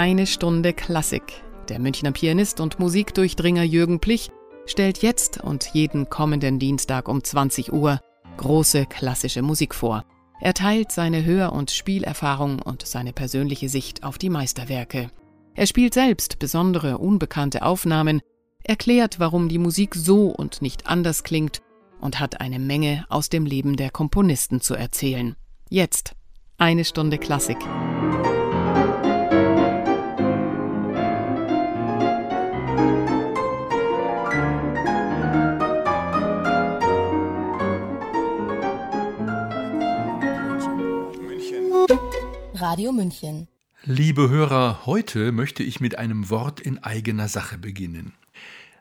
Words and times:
Eine 0.00 0.26
Stunde 0.26 0.72
Klassik. 0.72 1.42
Der 1.68 1.78
Münchner 1.78 2.12
Pianist 2.12 2.60
und 2.60 2.78
Musikdurchdringer 2.78 3.64
Jürgen 3.64 4.00
Plich 4.00 4.30
stellt 4.64 5.02
jetzt 5.02 5.42
und 5.44 5.74
jeden 5.74 6.08
kommenden 6.08 6.58
Dienstag 6.58 7.06
um 7.06 7.22
20 7.22 7.70
Uhr 7.70 8.00
große 8.38 8.86
klassische 8.86 9.42
Musik 9.42 9.74
vor. 9.74 10.06
Er 10.40 10.54
teilt 10.54 10.90
seine 10.90 11.26
Hör- 11.26 11.52
und 11.52 11.70
Spielerfahrung 11.70 12.62
und 12.62 12.86
seine 12.86 13.12
persönliche 13.12 13.68
Sicht 13.68 14.02
auf 14.02 14.16
die 14.16 14.30
Meisterwerke. 14.30 15.10
Er 15.54 15.66
spielt 15.66 15.92
selbst 15.92 16.38
besondere, 16.38 16.96
unbekannte 16.96 17.60
Aufnahmen, 17.60 18.22
erklärt, 18.64 19.20
warum 19.20 19.50
die 19.50 19.58
Musik 19.58 19.94
so 19.94 20.28
und 20.28 20.62
nicht 20.62 20.86
anders 20.86 21.24
klingt 21.24 21.60
und 22.00 22.20
hat 22.20 22.40
eine 22.40 22.58
Menge 22.58 23.04
aus 23.10 23.28
dem 23.28 23.44
Leben 23.44 23.76
der 23.76 23.90
Komponisten 23.90 24.62
zu 24.62 24.74
erzählen. 24.74 25.36
Jetzt 25.68 26.14
eine 26.56 26.86
Stunde 26.86 27.18
Klassik. 27.18 27.58
Radio 42.70 42.92
München. 42.92 43.48
Liebe 43.82 44.30
Hörer, 44.30 44.86
heute 44.86 45.32
möchte 45.32 45.64
ich 45.64 45.80
mit 45.80 45.98
einem 45.98 46.30
Wort 46.30 46.60
in 46.60 46.78
eigener 46.78 47.26
Sache 47.26 47.58
beginnen. 47.58 48.12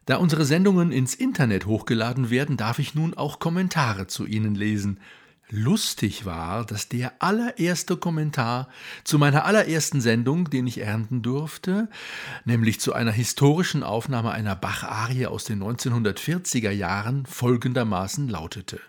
Da 0.05 0.17
unsere 0.17 0.45
Sendungen 0.45 0.91
ins 0.91 1.15
Internet 1.15 1.65
hochgeladen 1.65 2.29
werden, 2.29 2.55
darf 2.55 2.77
ich 2.77 2.93
nun 2.93 3.15
auch 3.15 3.39
Kommentare 3.39 4.05
zu 4.05 4.27
ihnen 4.27 4.53
lesen. 4.53 4.99
Lustig 5.49 6.23
war, 6.23 6.67
dass 6.67 6.87
der 6.87 7.13
allererste 7.23 7.97
Kommentar 7.97 8.67
zu 9.03 9.17
meiner 9.17 9.45
allerersten 9.45 10.01
Sendung, 10.01 10.51
den 10.51 10.67
ich 10.67 10.81
ernten 10.81 11.23
durfte, 11.23 11.89
nämlich 12.45 12.79
zu 12.79 12.93
einer 12.93 13.11
historischen 13.11 13.81
Aufnahme 13.81 14.29
einer 14.29 14.55
Bach-Arie 14.55 15.25
aus 15.25 15.45
den 15.45 15.63
1940er 15.63 16.69
Jahren, 16.69 17.25
folgendermaßen 17.25 18.29
lautete. 18.29 18.79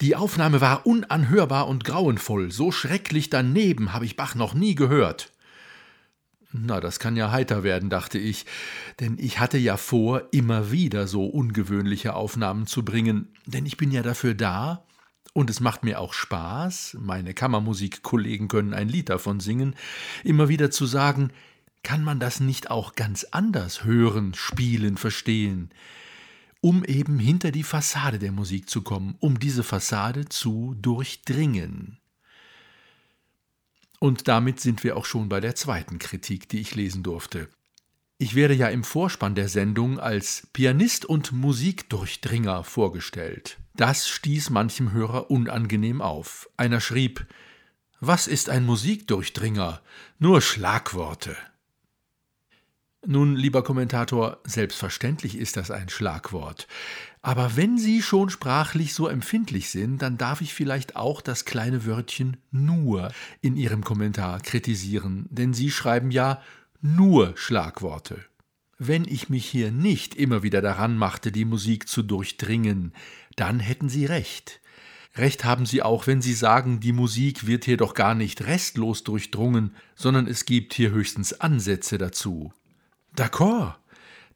Die 0.00 0.14
Aufnahme 0.14 0.60
war 0.60 0.86
unanhörbar 0.86 1.68
und 1.68 1.84
grauenvoll, 1.84 2.52
so 2.52 2.70
schrecklich 2.70 3.30
daneben 3.30 3.92
habe 3.92 4.04
ich 4.04 4.16
Bach 4.16 4.34
noch 4.34 4.52
nie 4.52 4.74
gehört. 4.74 5.32
Na, 6.52 6.80
das 6.80 6.98
kann 6.98 7.16
ja 7.16 7.30
heiter 7.30 7.62
werden, 7.62 7.90
dachte 7.90 8.18
ich, 8.18 8.46
denn 9.00 9.16
ich 9.18 9.40
hatte 9.40 9.58
ja 9.58 9.76
vor, 9.76 10.22
immer 10.32 10.70
wieder 10.70 11.06
so 11.06 11.26
ungewöhnliche 11.26 12.14
Aufnahmen 12.14 12.66
zu 12.66 12.84
bringen, 12.84 13.28
denn 13.46 13.66
ich 13.66 13.76
bin 13.76 13.90
ja 13.90 14.02
dafür 14.02 14.34
da, 14.34 14.84
und 15.32 15.50
es 15.50 15.60
macht 15.60 15.84
mir 15.84 16.00
auch 16.00 16.14
Spaß, 16.14 16.96
meine 17.00 17.34
Kammermusikkollegen 17.34 18.48
können 18.48 18.72
ein 18.72 18.88
Lied 18.88 19.10
davon 19.10 19.40
singen, 19.40 19.74
immer 20.24 20.48
wieder 20.48 20.70
zu 20.70 20.86
sagen, 20.86 21.30
kann 21.82 22.02
man 22.02 22.20
das 22.20 22.40
nicht 22.40 22.70
auch 22.70 22.94
ganz 22.94 23.24
anders 23.30 23.84
hören, 23.84 24.32
spielen, 24.34 24.96
verstehen? 24.96 25.70
Um 26.66 26.84
eben 26.84 27.20
hinter 27.20 27.52
die 27.52 27.62
Fassade 27.62 28.18
der 28.18 28.32
Musik 28.32 28.68
zu 28.68 28.82
kommen, 28.82 29.14
um 29.20 29.38
diese 29.38 29.62
Fassade 29.62 30.28
zu 30.28 30.74
durchdringen. 30.82 32.00
Und 34.00 34.26
damit 34.26 34.58
sind 34.58 34.82
wir 34.82 34.96
auch 34.96 35.04
schon 35.04 35.28
bei 35.28 35.38
der 35.38 35.54
zweiten 35.54 36.00
Kritik, 36.00 36.48
die 36.48 36.58
ich 36.58 36.74
lesen 36.74 37.04
durfte. 37.04 37.48
Ich 38.18 38.34
werde 38.34 38.54
ja 38.54 38.66
im 38.66 38.82
Vorspann 38.82 39.36
der 39.36 39.48
Sendung 39.48 40.00
als 40.00 40.48
Pianist 40.54 41.04
und 41.04 41.30
Musikdurchdringer 41.30 42.64
vorgestellt. 42.64 43.58
Das 43.76 44.08
stieß 44.08 44.50
manchem 44.50 44.90
Hörer 44.90 45.30
unangenehm 45.30 46.02
auf. 46.02 46.50
Einer 46.56 46.80
schrieb 46.80 47.28
Was 48.00 48.26
ist 48.26 48.50
ein 48.50 48.66
Musikdurchdringer? 48.66 49.82
Nur 50.18 50.40
Schlagworte. 50.42 51.36
Nun, 53.08 53.36
lieber 53.36 53.62
Kommentator, 53.62 54.38
selbstverständlich 54.42 55.38
ist 55.38 55.56
das 55.56 55.70
ein 55.70 55.88
Schlagwort. 55.88 56.66
Aber 57.22 57.56
wenn 57.56 57.78
Sie 57.78 58.02
schon 58.02 58.30
sprachlich 58.30 58.94
so 58.94 59.06
empfindlich 59.06 59.70
sind, 59.70 60.02
dann 60.02 60.18
darf 60.18 60.40
ich 60.40 60.52
vielleicht 60.52 60.96
auch 60.96 61.20
das 61.20 61.44
kleine 61.44 61.86
Wörtchen 61.86 62.36
nur 62.50 63.12
in 63.42 63.56
Ihrem 63.56 63.84
Kommentar 63.84 64.40
kritisieren, 64.40 65.26
denn 65.30 65.54
Sie 65.54 65.70
schreiben 65.70 66.10
ja 66.10 66.42
nur 66.82 67.32
Schlagworte. 67.36 68.24
Wenn 68.76 69.04
ich 69.04 69.28
mich 69.28 69.46
hier 69.46 69.70
nicht 69.70 70.16
immer 70.16 70.42
wieder 70.42 70.60
daran 70.60 70.98
machte, 70.98 71.30
die 71.30 71.44
Musik 71.44 71.88
zu 71.88 72.02
durchdringen, 72.02 72.92
dann 73.36 73.60
hätten 73.60 73.88
Sie 73.88 74.04
recht. 74.04 74.60
Recht 75.14 75.44
haben 75.44 75.64
Sie 75.64 75.80
auch, 75.80 76.08
wenn 76.08 76.22
Sie 76.22 76.34
sagen, 76.34 76.80
die 76.80 76.92
Musik 76.92 77.46
wird 77.46 77.66
hier 77.66 77.76
doch 77.76 77.94
gar 77.94 78.16
nicht 78.16 78.48
restlos 78.48 79.04
durchdrungen, 79.04 79.76
sondern 79.94 80.26
es 80.26 80.44
gibt 80.44 80.74
hier 80.74 80.90
höchstens 80.90 81.40
Ansätze 81.40 81.98
dazu. 81.98 82.52
D'accord, 83.16 83.74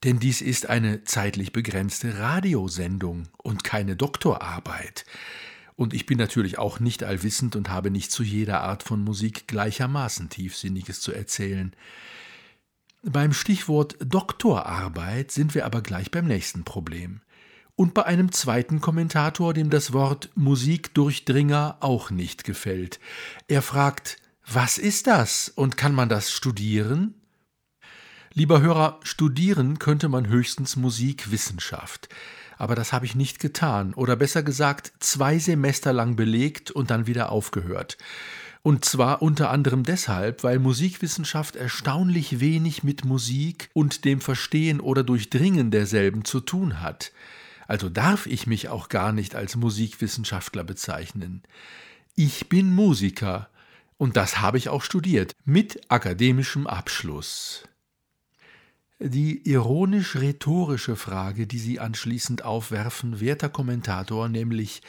denn 0.04 0.18
dies 0.18 0.40
ist 0.40 0.68
eine 0.70 1.04
zeitlich 1.04 1.52
begrenzte 1.52 2.18
Radiosendung 2.18 3.28
und 3.36 3.62
keine 3.62 3.94
Doktorarbeit. 3.94 5.04
Und 5.76 5.92
ich 5.92 6.06
bin 6.06 6.18
natürlich 6.18 6.58
auch 6.58 6.80
nicht 6.80 7.04
allwissend 7.04 7.56
und 7.56 7.68
habe 7.68 7.90
nicht 7.90 8.10
zu 8.10 8.22
jeder 8.22 8.62
Art 8.62 8.82
von 8.82 9.02
Musik 9.02 9.46
gleichermaßen 9.48 10.30
Tiefsinniges 10.30 11.00
zu 11.00 11.12
erzählen. 11.12 11.74
Beim 13.02 13.32
Stichwort 13.32 13.96
Doktorarbeit 14.00 15.30
sind 15.30 15.54
wir 15.54 15.66
aber 15.66 15.82
gleich 15.82 16.10
beim 16.10 16.26
nächsten 16.26 16.64
Problem. 16.64 17.20
Und 17.76 17.94
bei 17.94 18.04
einem 18.04 18.32
zweiten 18.32 18.80
Kommentator, 18.80 19.54
dem 19.54 19.70
das 19.70 19.92
Wort 19.94 20.30
Musikdurchdringer 20.34 21.78
auch 21.80 22.10
nicht 22.10 22.44
gefällt. 22.44 23.00
Er 23.48 23.62
fragt, 23.62 24.18
was 24.46 24.76
ist 24.78 25.06
das 25.06 25.48
und 25.48 25.76
kann 25.76 25.94
man 25.94 26.08
das 26.08 26.30
studieren? 26.30 27.19
Lieber 28.32 28.60
Hörer, 28.60 29.00
studieren 29.02 29.80
könnte 29.80 30.08
man 30.08 30.28
höchstens 30.28 30.76
Musikwissenschaft. 30.76 32.08
Aber 32.58 32.76
das 32.76 32.92
habe 32.92 33.04
ich 33.04 33.16
nicht 33.16 33.40
getan, 33.40 33.92
oder 33.92 34.14
besser 34.14 34.44
gesagt, 34.44 34.92
zwei 35.00 35.40
Semester 35.40 35.92
lang 35.92 36.14
belegt 36.14 36.70
und 36.70 36.92
dann 36.92 37.08
wieder 37.08 37.32
aufgehört. 37.32 37.98
Und 38.62 38.84
zwar 38.84 39.20
unter 39.20 39.50
anderem 39.50 39.82
deshalb, 39.82 40.44
weil 40.44 40.60
Musikwissenschaft 40.60 41.56
erstaunlich 41.56 42.38
wenig 42.38 42.84
mit 42.84 43.04
Musik 43.04 43.68
und 43.72 44.04
dem 44.04 44.20
Verstehen 44.20 44.78
oder 44.78 45.02
Durchdringen 45.02 45.72
derselben 45.72 46.24
zu 46.24 46.38
tun 46.38 46.80
hat. 46.80 47.10
Also 47.66 47.88
darf 47.88 48.26
ich 48.26 48.46
mich 48.46 48.68
auch 48.68 48.88
gar 48.88 49.10
nicht 49.10 49.34
als 49.34 49.56
Musikwissenschaftler 49.56 50.62
bezeichnen. 50.62 51.42
Ich 52.14 52.48
bin 52.48 52.72
Musiker, 52.72 53.48
und 53.96 54.16
das 54.16 54.40
habe 54.40 54.58
ich 54.58 54.68
auch 54.68 54.82
studiert, 54.82 55.34
mit 55.44 55.80
akademischem 55.90 56.68
Abschluss. 56.68 57.64
Die 59.02 59.48
ironisch-rhetorische 59.48 60.94
Frage, 60.94 61.46
die 61.46 61.58
Sie 61.58 61.80
anschließend 61.80 62.44
aufwerfen, 62.44 63.18
werter 63.18 63.48
Kommentator, 63.48 64.28
nämlich 64.28 64.82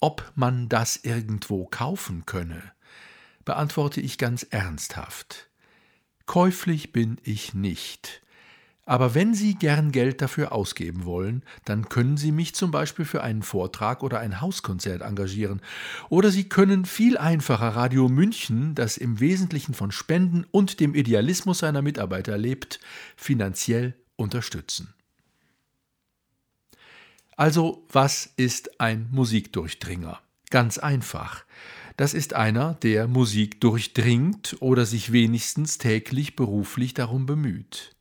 ob 0.00 0.32
man 0.34 0.70
das 0.70 0.96
irgendwo 0.96 1.66
kaufen 1.66 2.24
könne, 2.24 2.62
beantworte 3.44 4.00
ich 4.00 4.16
ganz 4.16 4.42
ernsthaft. 4.44 5.50
Käuflich 6.24 6.92
bin 6.92 7.20
ich 7.24 7.52
nicht. 7.52 8.22
Aber 8.88 9.14
wenn 9.14 9.34
Sie 9.34 9.54
gern 9.54 9.92
Geld 9.92 10.22
dafür 10.22 10.50
ausgeben 10.50 11.04
wollen, 11.04 11.42
dann 11.66 11.90
können 11.90 12.16
Sie 12.16 12.32
mich 12.32 12.54
zum 12.54 12.70
Beispiel 12.70 13.04
für 13.04 13.22
einen 13.22 13.42
Vortrag 13.42 14.02
oder 14.02 14.18
ein 14.18 14.40
Hauskonzert 14.40 15.02
engagieren. 15.02 15.60
Oder 16.08 16.30
Sie 16.30 16.48
können 16.48 16.86
viel 16.86 17.18
einfacher 17.18 17.68
Radio 17.68 18.08
München, 18.08 18.74
das 18.74 18.96
im 18.96 19.20
Wesentlichen 19.20 19.74
von 19.74 19.92
Spenden 19.92 20.46
und 20.52 20.80
dem 20.80 20.94
Idealismus 20.94 21.58
seiner 21.58 21.82
Mitarbeiter 21.82 22.38
lebt, 22.38 22.80
finanziell 23.14 23.94
unterstützen. 24.16 24.94
Also, 27.36 27.84
was 27.92 28.32
ist 28.38 28.80
ein 28.80 29.10
Musikdurchdringer? 29.12 30.18
Ganz 30.48 30.78
einfach. 30.78 31.44
Das 31.98 32.14
ist 32.14 32.32
einer, 32.32 32.72
der 32.72 33.06
Musik 33.06 33.60
durchdringt 33.60 34.56
oder 34.60 34.86
sich 34.86 35.12
wenigstens 35.12 35.76
täglich 35.76 36.36
beruflich 36.36 36.94
darum 36.94 37.26
bemüht. 37.26 37.97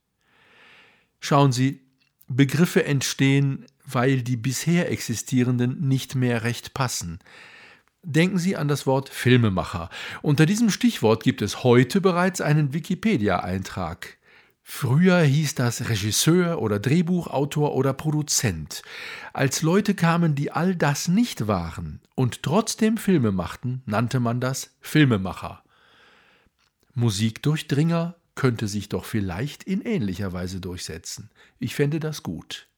Schauen 1.20 1.52
Sie, 1.52 1.82
Begriffe 2.28 2.86
entstehen, 2.86 3.66
weil 3.86 4.22
die 4.22 4.36
bisher 4.36 4.92
existierenden 4.92 5.88
nicht 5.88 6.16
mehr 6.16 6.44
recht 6.44 6.74
passen. 6.74 7.20
Denken 8.04 8.38
Sie 8.38 8.56
an 8.56 8.68
das 8.68 8.86
Wort 8.86 9.10
Filmemacher. 9.10 9.90
Unter 10.22 10.46
diesem 10.46 10.70
Stichwort 10.70 11.24
gibt 11.24 11.42
es 11.42 11.64
heute 11.64 12.02
bereits 12.02 12.42
einen 12.42 12.74
Wikipedia-Eintrag. 12.74 14.18
Früher 14.62 15.22
hieß 15.22 15.56
das 15.56 15.88
Regisseur 15.90 16.62
oder 16.62 16.80
Drehbuchautor 16.80 17.74
oder 17.74 17.94
Produzent. 17.94 18.82
Als 19.32 19.62
Leute 19.62 19.96
kamen, 19.96 20.36
die 20.36 20.52
all 20.52 20.76
das 20.76 21.08
nicht 21.08 21.48
waren 21.48 22.02
und 22.16 22.44
trotzdem 22.44 22.98
Filme 22.98 23.32
machten, 23.32 23.82
nannte 23.86 24.20
man 24.20 24.42
das 24.42 24.76
Filmemacher. 24.82 25.64
Musikdurchdringer 26.96 28.16
könnte 28.38 28.70
sich 28.70 28.88
doch 28.88 29.04
vielleicht 29.04 29.64
in 29.64 29.82
ähnlicher 29.82 30.32
Weise 30.32 30.62
durchsetzen. 30.62 31.30
Ich 31.60 31.76
fände 31.76 32.00
das 32.00 32.24
gut. 32.24 32.70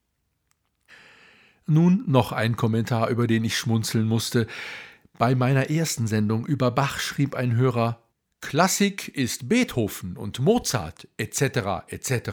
Nun 1.68 2.04
noch 2.08 2.32
ein 2.32 2.56
Kommentar, 2.56 3.10
über 3.10 3.28
den 3.28 3.44
ich 3.44 3.56
schmunzeln 3.56 4.08
musste. 4.08 4.48
Bei 5.20 5.36
meiner 5.36 5.70
ersten 5.70 6.08
Sendung 6.08 6.48
über 6.48 6.72
Bach 6.72 7.00
schrieb 7.00 7.36
ein 7.36 7.56
Hörer 7.56 8.02
Klassik 8.42 9.10
ist 9.10 9.50
Beethoven 9.50 10.16
und 10.16 10.40
Mozart 10.40 11.08
etc. 11.18 11.84
etc. 11.90 12.30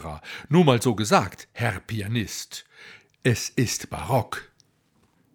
Nur 0.49 0.65
mal 0.65 0.81
so 0.81 0.95
gesagt, 0.95 1.49
Herr 1.53 1.81
Pianist. 1.81 2.65
Es 3.25 3.49
ist 3.49 3.91
barock. 3.91 4.51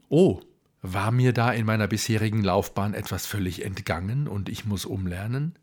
Oh, 0.08 0.40
war 0.82 1.12
mir 1.12 1.34
da 1.34 1.52
in 1.52 1.66
meiner 1.66 1.88
bisherigen 1.88 2.42
Laufbahn 2.42 2.94
etwas 2.94 3.26
völlig 3.26 3.66
entgangen 3.66 4.28
und 4.28 4.48
ich 4.48 4.66
muss 4.66 4.86
umlernen? 4.86 5.60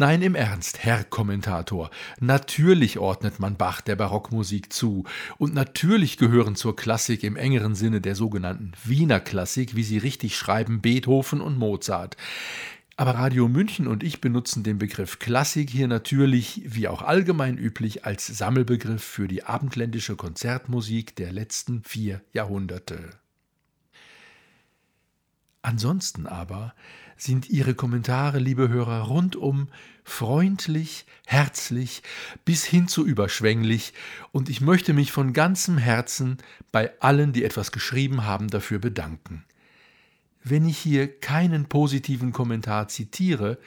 Nein, 0.00 0.22
im 0.22 0.36
Ernst, 0.36 0.84
Herr 0.84 1.02
Kommentator, 1.02 1.90
natürlich 2.20 3.00
ordnet 3.00 3.40
man 3.40 3.56
Bach 3.56 3.80
der 3.80 3.96
Barockmusik 3.96 4.72
zu, 4.72 5.02
und 5.38 5.54
natürlich 5.54 6.18
gehören 6.18 6.54
zur 6.54 6.76
Klassik 6.76 7.24
im 7.24 7.34
engeren 7.34 7.74
Sinne 7.74 8.00
der 8.00 8.14
sogenannten 8.14 8.70
Wiener 8.84 9.18
Klassik, 9.18 9.74
wie 9.74 9.82
sie 9.82 9.98
richtig 9.98 10.36
schreiben, 10.36 10.80
Beethoven 10.80 11.40
und 11.40 11.58
Mozart. 11.58 12.16
Aber 12.96 13.16
Radio 13.16 13.48
München 13.48 13.88
und 13.88 14.04
ich 14.04 14.20
benutzen 14.20 14.62
den 14.62 14.78
Begriff 14.78 15.18
Klassik 15.18 15.68
hier 15.68 15.88
natürlich, 15.88 16.62
wie 16.64 16.86
auch 16.86 17.02
allgemein 17.02 17.58
üblich, 17.58 18.04
als 18.04 18.24
Sammelbegriff 18.24 19.02
für 19.02 19.26
die 19.26 19.42
abendländische 19.42 20.14
Konzertmusik 20.14 21.16
der 21.16 21.32
letzten 21.32 21.82
vier 21.82 22.20
Jahrhunderte. 22.32 23.10
Ansonsten 25.60 26.28
aber 26.28 26.72
sind 27.18 27.50
Ihre 27.50 27.74
Kommentare, 27.74 28.38
liebe 28.38 28.68
Hörer, 28.68 29.02
rundum 29.02 29.68
freundlich, 30.04 31.04
herzlich 31.26 32.02
bis 32.44 32.64
hin 32.64 32.88
zu 32.88 33.06
überschwänglich, 33.06 33.92
und 34.32 34.48
ich 34.48 34.60
möchte 34.60 34.94
mich 34.94 35.12
von 35.12 35.32
ganzem 35.32 35.76
Herzen 35.76 36.38
bei 36.72 36.92
allen, 37.00 37.32
die 37.32 37.44
etwas 37.44 37.72
geschrieben 37.72 38.24
haben, 38.24 38.48
dafür 38.48 38.78
bedanken. 38.78 39.44
Wenn 40.42 40.66
ich 40.66 40.78
hier 40.78 41.20
keinen 41.20 41.66
positiven 41.66 42.32
Kommentar 42.32 42.88
zitiere, 42.88 43.58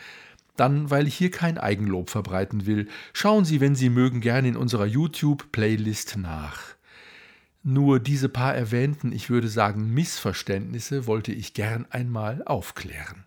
dann, 0.56 0.89
weil 0.89 1.07
ich 1.07 1.15
hier 1.15 1.31
kein 1.31 1.57
Eigenlob 1.57 2.09
verbreiten 2.09 2.65
will, 2.65 2.88
schauen 3.13 3.45
Sie, 3.45 3.62
wenn 3.62 3.75
Sie 3.75 3.89
mögen, 3.89 4.21
gerne 4.21 4.47
in 4.47 4.57
unserer 4.57 4.86
YouTube-Playlist 4.86 6.18
nach. 6.18 6.59
Nur 7.63 8.00
diese 8.00 8.30
paar 8.30 8.56
erwähnten, 8.56 9.12
ich 9.12 9.30
würde 9.30 9.47
sagen, 9.47 9.94
Missverständnisse 9.94 11.06
wollte 11.06 11.31
ich 11.31 11.54
gern 11.54 11.86
einmal 11.92 12.42
aufklären. 12.45 13.25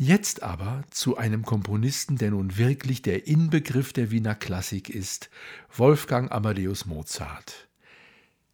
Jetzt 0.00 0.44
aber 0.44 0.84
zu 0.90 1.16
einem 1.16 1.44
Komponisten, 1.44 2.18
der 2.18 2.30
nun 2.30 2.56
wirklich 2.56 3.02
der 3.02 3.26
Inbegriff 3.26 3.92
der 3.92 4.12
Wiener 4.12 4.36
Klassik 4.36 4.88
ist, 4.88 5.28
Wolfgang 5.76 6.30
Amadeus 6.30 6.86
Mozart. 6.86 7.66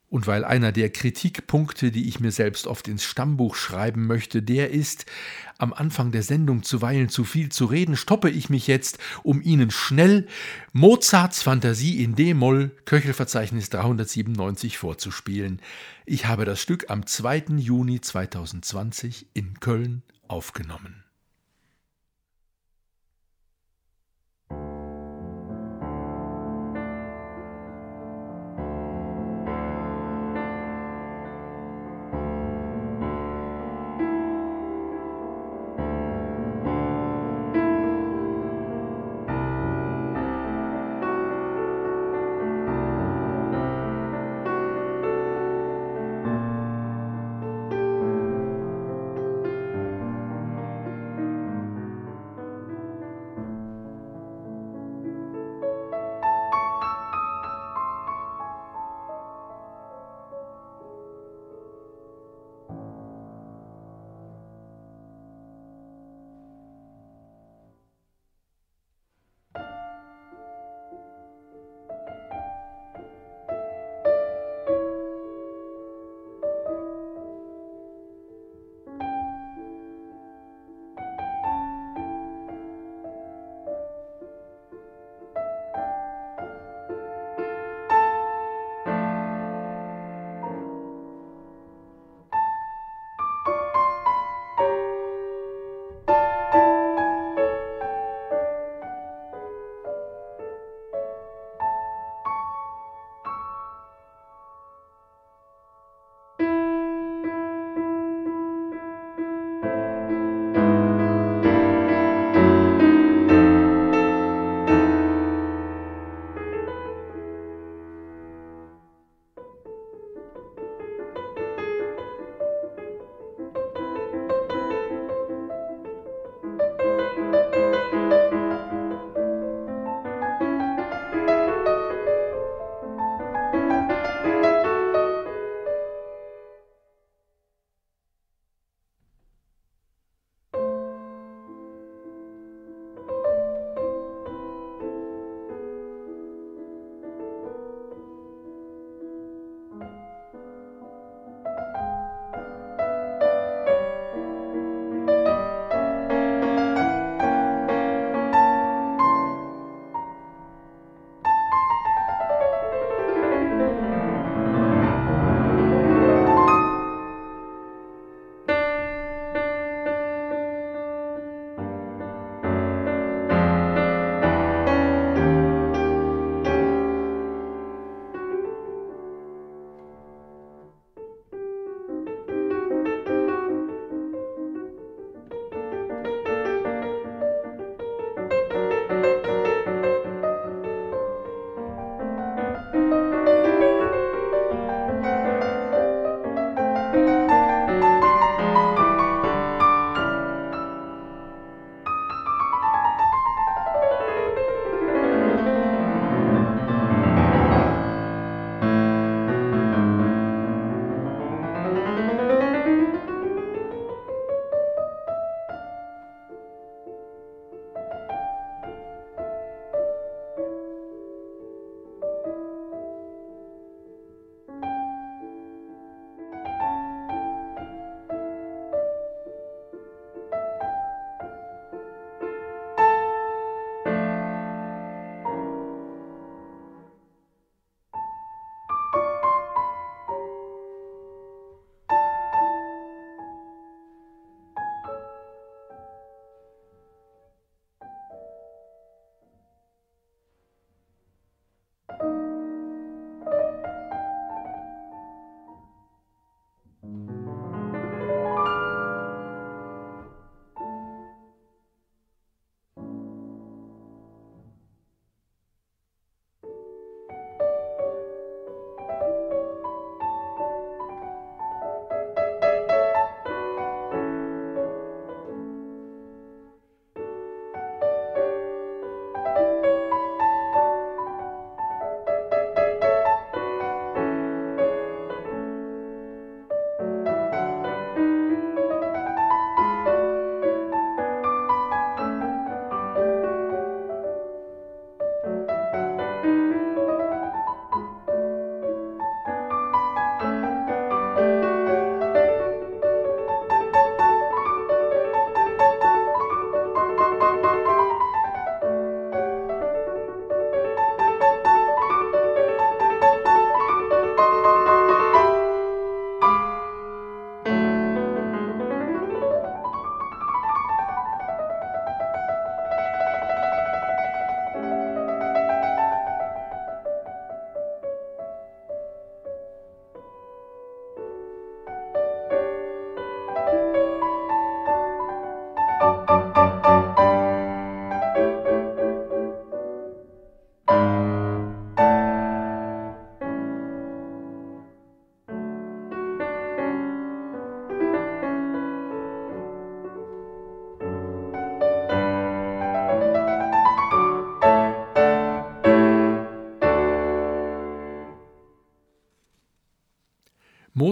Und 0.09 0.27
weil 0.27 0.43
einer 0.47 0.73
der 0.73 0.89
Kritikpunkte, 0.89 1.91
die 1.91 2.09
ich 2.09 2.19
mir 2.19 2.33
selbst 2.33 2.67
oft 2.67 2.89
ins 2.89 3.05
Stammbuch 3.05 3.57
schreiben 3.57 4.07
möchte, 4.07 4.43
der 4.43 4.71
ist, 4.71 5.05
am 5.59 5.75
Anfang 5.75 6.13
der 6.13 6.23
Sendung 6.23 6.63
zuweilen 6.63 7.11
zu 7.11 7.25
viel 7.25 7.51
zu 7.51 7.67
reden, 7.67 7.99
stoppe 7.99 8.31
ich 8.31 8.49
mich 8.49 8.67
jetzt, 8.67 8.97
um 9.23 9.43
Ihnen 9.43 9.71
schnell 9.71 10.27
Mozarts 10.73 11.43
Fantasie 11.43 12.03
in 12.03 12.15
D-Moll, 12.15 12.71
Köchelverzeichnis 12.87 13.69
397 13.69 14.79
vorzuspielen. 14.79 15.61
Ich 16.07 16.25
habe 16.25 16.47
das 16.47 16.63
Stück 16.63 16.89
am 16.89 17.07
2. 17.07 17.57
Juni 17.59 18.01
2020 18.01 19.27
in 19.35 19.61
Köln 19.61 20.03
aufgenommen. 20.27 21.04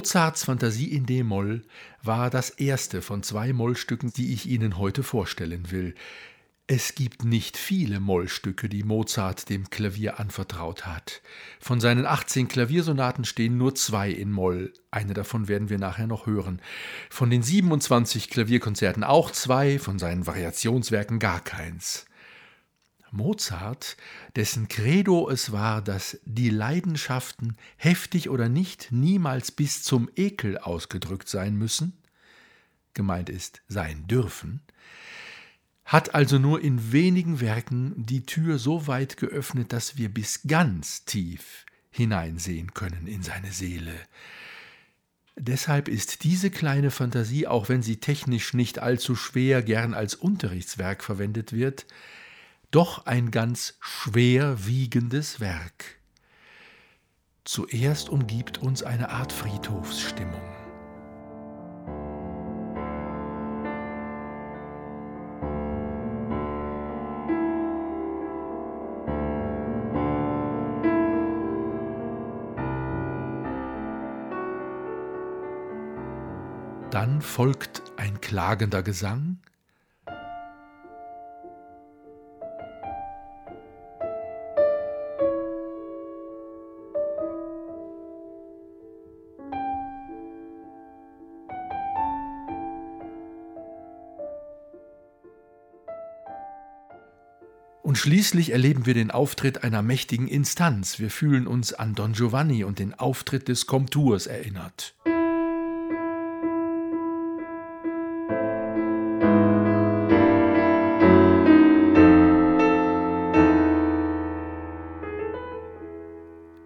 Mozarts 0.03 0.43
Fantasie 0.47 0.89
in 0.89 1.07
D-Moll 1.07 1.63
war 2.03 2.29
das 2.29 2.51
erste 2.51 3.03
von 3.03 3.23
zwei 3.23 3.53
Mollstücken, 3.53 4.13
die 4.13 4.35
ich 4.35 4.47
Ihnen 4.47 4.77
heute 4.77 5.05
vorstellen 5.05 5.71
will. 5.71 5.95
Es 6.67 6.97
gibt 6.97 7.25
nicht 7.25 7.57
viele 7.57 8.01
Mollstücke, 8.01 8.69
die 8.69 8.83
Mozart 8.83 9.49
dem 9.49 9.71
Klavier 9.71 10.19
anvertraut 10.19 10.87
hat. 10.87 11.23
Von 11.61 11.79
seinen 11.79 12.05
18 12.05 12.49
Klaviersonaten 12.49 13.25
stehen 13.25 13.57
nur 13.57 13.77
zwei 13.77 14.11
in 14.11 14.33
Moll. 14.33 14.73
Eine 14.91 15.15
davon 15.15 15.47
werden 15.47 15.71
wir 15.71 15.79
nachher 15.79 16.09
noch 16.09 16.27
hören. 16.27 16.61
Von 17.09 17.31
den 17.31 17.45
27 17.45 18.29
Klavierkonzerten 18.29 19.05
auch 19.05 19.31
zwei, 19.31 19.79
von 19.79 20.01
seinen 20.01 20.27
Variationswerken 20.27 21.21
gar 21.21 21.39
keins. 21.45 22.07
Mozart, 23.13 23.97
dessen 24.37 24.69
Credo 24.69 25.29
es 25.29 25.53
war, 25.53 25.83
dass 25.83 26.19
die 26.25 26.51
Leidenschaften, 26.51 27.57
heftig 27.77 28.31
oder 28.31 28.49
nicht, 28.49 28.89
niemals 28.91 29.53
bis 29.53 29.83
zum 29.83 30.11
Ekel 30.17 30.59
ausgedrückt 30.59 31.29
sein 31.29 31.55
müssen, 31.55 31.93
gemeint 32.95 33.29
ist 33.29 33.63
sein 33.69 34.07
dürfen, 34.07 34.63
hat 35.85 36.15
also 36.15 36.39
nur 36.39 36.63
in 36.63 36.93
wenigen 36.93 37.41
Werken 37.41 37.93
die 37.97 38.25
Tür 38.25 38.59
so 38.59 38.87
weit 38.87 39.17
geöffnet, 39.17 39.73
dass 39.73 39.97
wir 39.99 40.09
bis 40.09 40.43
ganz 40.47 41.05
tief 41.05 41.67
hineinsehen 41.91 42.73
können 42.73 43.07
in 43.07 43.23
seine 43.23 43.53
Seele. 43.53 43.95
Deshalb 45.37 45.89
ist 45.89 46.25
diese 46.25 46.51
kleine 46.51 46.91
Fantasie, 46.91 47.47
auch 47.47 47.69
wenn 47.69 47.83
sie 47.83 47.97
technisch 47.97 48.55
nicht 48.55 48.79
allzu 48.79 49.17
schwer 49.17 49.63
gern 49.63 49.95
als 49.95 50.15
Unterrichtswerk 50.15 51.03
verwendet 51.03 51.53
wird, 51.53 51.87
doch 52.73 53.05
ein 53.07 53.31
ganz 53.31 53.75
schwer 53.81 54.67
wiegendes 54.67 55.41
Werk. 55.41 56.01
Zuerst 57.45 58.09
umgibt 58.09 58.59
uns 58.59 58.83
eine 58.83 59.11
Art 59.11 59.31
Friedhofsstimmung. 59.31 60.41
Dann 76.91 77.21
folgt 77.21 77.83
ein 77.97 78.21
klagender 78.21 78.83
Gesang, 78.83 79.39
Und 97.93 97.99
schließlich 97.99 98.53
erleben 98.53 98.87
wir 98.87 98.95
den 98.95 99.11
Auftritt 99.11 99.65
einer 99.65 99.83
mächtigen 99.83 100.27
Instanz. 100.27 100.99
Wir 100.99 101.11
fühlen 101.11 101.47
uns 101.47 101.75
an 101.75 101.95
Don 101.95 102.15
Giovanni 102.15 102.65
und 102.65 102.79
den 102.79 102.95
Auftritt 102.95 103.49
des 103.49 103.67
Komtours 103.67 104.27
erinnert. 104.27 104.95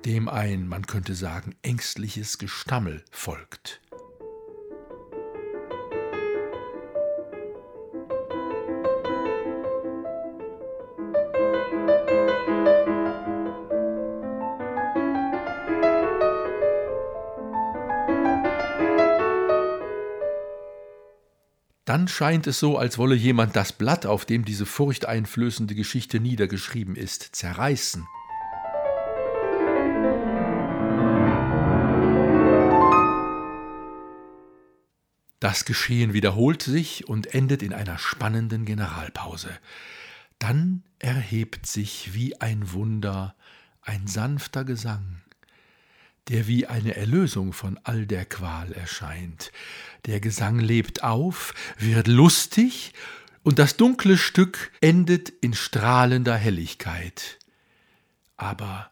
dem 0.05 0.29
ein, 0.29 0.69
man 0.69 0.87
könnte 0.87 1.17
sagen, 1.17 1.57
ängstliches 1.63 2.39
Gestammel 2.39 3.03
folgt. 3.11 3.81
Dann 21.97 22.09
scheint 22.09 22.47
es 22.47 22.61
so, 22.61 22.77
als 22.77 22.99
wolle 22.99 23.15
jemand 23.15 23.57
das 23.57 23.73
Blatt, 23.73 24.05
auf 24.05 24.27
dem 24.27 24.45
diese 24.45 24.67
furchteinflößende 24.67 25.75
Geschichte 25.75 26.21
niedergeschrieben 26.21 26.95
ist, 26.95 27.35
zerreißen. 27.35 28.07
Das 35.41 35.65
Geschehen 35.65 36.13
wiederholt 36.13 36.63
sich 36.63 37.09
und 37.09 37.33
endet 37.33 37.63
in 37.63 37.73
einer 37.73 37.97
spannenden 37.97 38.67
Generalpause. 38.67 39.49
Dann 40.39 40.83
erhebt 40.99 41.65
sich 41.65 42.13
wie 42.13 42.39
ein 42.43 42.75
Wunder 42.75 43.35
ein 43.81 44.07
sanfter 44.07 44.67
Gesang, 44.67 45.23
der 46.29 46.47
wie 46.47 46.67
eine 46.67 46.97
Erlösung 46.97 47.53
von 47.53 47.79
all 47.85 48.07
der 48.07 48.25
Qual 48.25 48.73
erscheint. 48.73 49.53
Der 50.07 50.21
Gesang 50.21 50.59
lebt 50.59 51.03
auf, 51.05 51.55
wird 51.79 52.09
lustig, 52.09 52.93
und 53.43 53.61
das 53.61 53.77
dunkle 53.77 54.19
Stück 54.19 54.73
endet 54.81 55.29
in 55.29 55.55
strahlender 55.55 56.35
Helligkeit. 56.35 57.39
Aber 58.37 58.91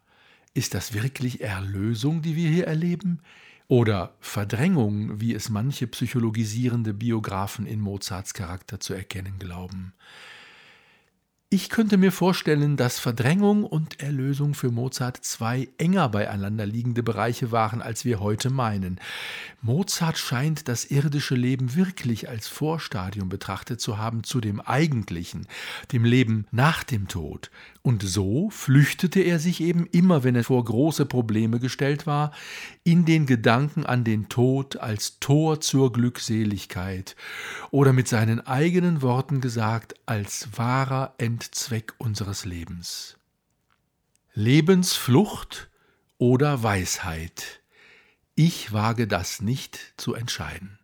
ist 0.54 0.74
das 0.74 0.92
wirklich 0.92 1.40
Erlösung, 1.40 2.22
die 2.22 2.36
wir 2.36 2.48
hier 2.48 2.68
erleben? 2.68 3.20
Oder 3.66 4.14
Verdrängung, 4.20 5.20
wie 5.20 5.34
es 5.34 5.48
manche 5.48 5.88
psychologisierende 5.88 6.94
Biografen 6.94 7.66
in 7.66 7.80
Mozarts 7.80 8.32
Charakter 8.32 8.78
zu 8.78 8.94
erkennen 8.94 9.40
glauben? 9.40 9.92
Ich 11.54 11.68
könnte 11.68 11.98
mir 11.98 12.10
vorstellen, 12.10 12.76
dass 12.76 12.98
Verdrängung 12.98 13.62
und 13.62 14.00
Erlösung 14.00 14.54
für 14.54 14.72
Mozart 14.72 15.18
zwei 15.18 15.68
enger 15.78 16.08
beieinander 16.08 16.66
liegende 16.66 17.04
Bereiche 17.04 17.52
waren, 17.52 17.80
als 17.80 18.04
wir 18.04 18.18
heute 18.18 18.50
meinen. 18.50 18.98
Mozart 19.62 20.18
scheint 20.18 20.66
das 20.66 20.84
irdische 20.84 21.36
Leben 21.36 21.76
wirklich 21.76 22.28
als 22.28 22.48
Vorstadium 22.48 23.28
betrachtet 23.28 23.80
zu 23.80 23.98
haben 23.98 24.24
zu 24.24 24.40
dem 24.40 24.60
eigentlichen, 24.60 25.46
dem 25.92 26.04
Leben 26.04 26.48
nach 26.50 26.82
dem 26.82 27.06
Tod. 27.06 27.52
Und 27.86 28.02
so 28.02 28.48
flüchtete 28.48 29.20
er 29.20 29.38
sich 29.38 29.60
eben 29.60 29.84
immer, 29.84 30.24
wenn 30.24 30.34
er 30.34 30.44
vor 30.44 30.64
große 30.64 31.04
Probleme 31.04 31.60
gestellt 31.60 32.06
war, 32.06 32.32
in 32.82 33.04
den 33.04 33.26
Gedanken 33.26 33.84
an 33.84 34.04
den 34.04 34.30
Tod 34.30 34.78
als 34.78 35.20
Tor 35.20 35.60
zur 35.60 35.92
Glückseligkeit 35.92 37.14
oder 37.70 37.92
mit 37.92 38.08
seinen 38.08 38.40
eigenen 38.40 39.02
Worten 39.02 39.42
gesagt 39.42 39.96
als 40.06 40.48
wahrer 40.56 41.14
Endzweck 41.18 41.92
unseres 41.98 42.46
Lebens. 42.46 43.18
Lebensflucht 44.32 45.68
oder 46.16 46.62
Weisheit. 46.62 47.60
Ich 48.34 48.72
wage 48.72 49.06
das 49.06 49.42
nicht 49.42 49.92
zu 49.98 50.14
entscheiden. 50.14 50.78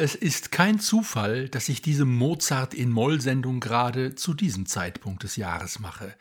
Es 0.00 0.14
ist 0.14 0.52
kein 0.52 0.78
Zufall, 0.78 1.48
dass 1.48 1.68
ich 1.68 1.82
diese 1.82 2.04
Mozart 2.04 2.72
in 2.72 2.88
Moll-Sendung 2.88 3.58
gerade 3.58 4.14
zu 4.14 4.32
diesem 4.32 4.64
Zeitpunkt 4.64 5.24
des 5.24 5.34
Jahres 5.34 5.80
mache. 5.80 6.14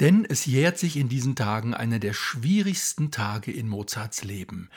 Denn 0.00 0.24
es 0.24 0.46
jährt 0.46 0.78
sich 0.78 0.96
in 0.96 1.10
diesen 1.10 1.36
Tagen 1.36 1.74
einer 1.74 1.98
der 1.98 2.14
schwierigsten 2.14 3.10
Tage 3.10 3.52
in 3.52 3.68
Mozarts 3.68 4.24
Leben. 4.24 4.70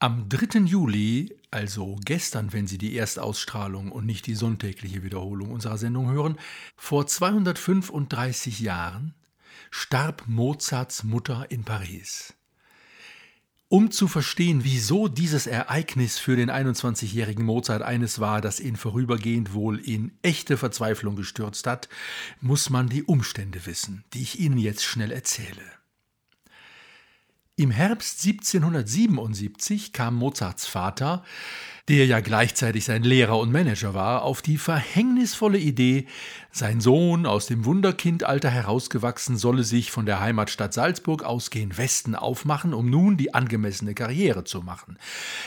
Am 0.00 0.28
3. 0.28 0.60
Juli, 0.60 1.36
also 1.52 2.00
gestern, 2.04 2.52
wenn 2.52 2.66
Sie 2.66 2.78
die 2.78 2.96
Erstausstrahlung 2.96 3.92
und 3.92 4.04
nicht 4.04 4.26
die 4.26 4.34
sonntägliche 4.34 5.04
Wiederholung 5.04 5.52
unserer 5.52 5.78
Sendung 5.78 6.10
hören, 6.10 6.38
vor 6.76 7.06
235 7.06 8.58
Jahren 8.58 9.14
starb 9.70 10.24
Mozarts 10.26 11.04
Mutter 11.04 11.46
in 11.50 11.62
Paris. 11.62 12.34
Um 13.70 13.90
zu 13.90 14.08
verstehen, 14.08 14.64
wieso 14.64 15.08
dieses 15.08 15.46
Ereignis 15.46 16.18
für 16.18 16.36
den 16.36 16.50
21-jährigen 16.50 17.44
Mozart 17.44 17.82
eines 17.82 18.18
war, 18.18 18.40
das 18.40 18.60
ihn 18.60 18.76
vorübergehend 18.76 19.52
wohl 19.52 19.78
in 19.78 20.12
echte 20.22 20.56
Verzweiflung 20.56 21.16
gestürzt 21.16 21.66
hat, 21.66 21.90
muss 22.40 22.70
man 22.70 22.88
die 22.88 23.02
Umstände 23.02 23.66
wissen, 23.66 24.04
die 24.14 24.22
ich 24.22 24.40
Ihnen 24.40 24.56
jetzt 24.56 24.84
schnell 24.84 25.12
erzähle. 25.12 25.77
Im 27.58 27.72
Herbst 27.72 28.24
1777 28.24 29.92
kam 29.92 30.14
Mozarts 30.14 30.68
Vater, 30.68 31.24
der 31.88 32.06
ja 32.06 32.20
gleichzeitig 32.20 32.84
sein 32.84 33.02
Lehrer 33.02 33.36
und 33.36 33.50
Manager 33.50 33.94
war, 33.94 34.22
auf 34.22 34.42
die 34.42 34.58
verhängnisvolle 34.58 35.58
Idee, 35.58 36.06
sein 36.52 36.80
Sohn 36.80 37.26
aus 37.26 37.46
dem 37.46 37.64
Wunderkindalter 37.64 38.48
herausgewachsen 38.48 39.36
solle 39.36 39.64
sich 39.64 39.90
von 39.90 40.06
der 40.06 40.20
Heimatstadt 40.20 40.72
Salzburg 40.72 41.24
aus 41.24 41.50
gen 41.50 41.76
Westen 41.76 42.14
aufmachen, 42.14 42.72
um 42.72 42.88
nun 42.88 43.16
die 43.16 43.34
angemessene 43.34 43.94
Karriere 43.94 44.44
zu 44.44 44.60
machen. 44.60 44.96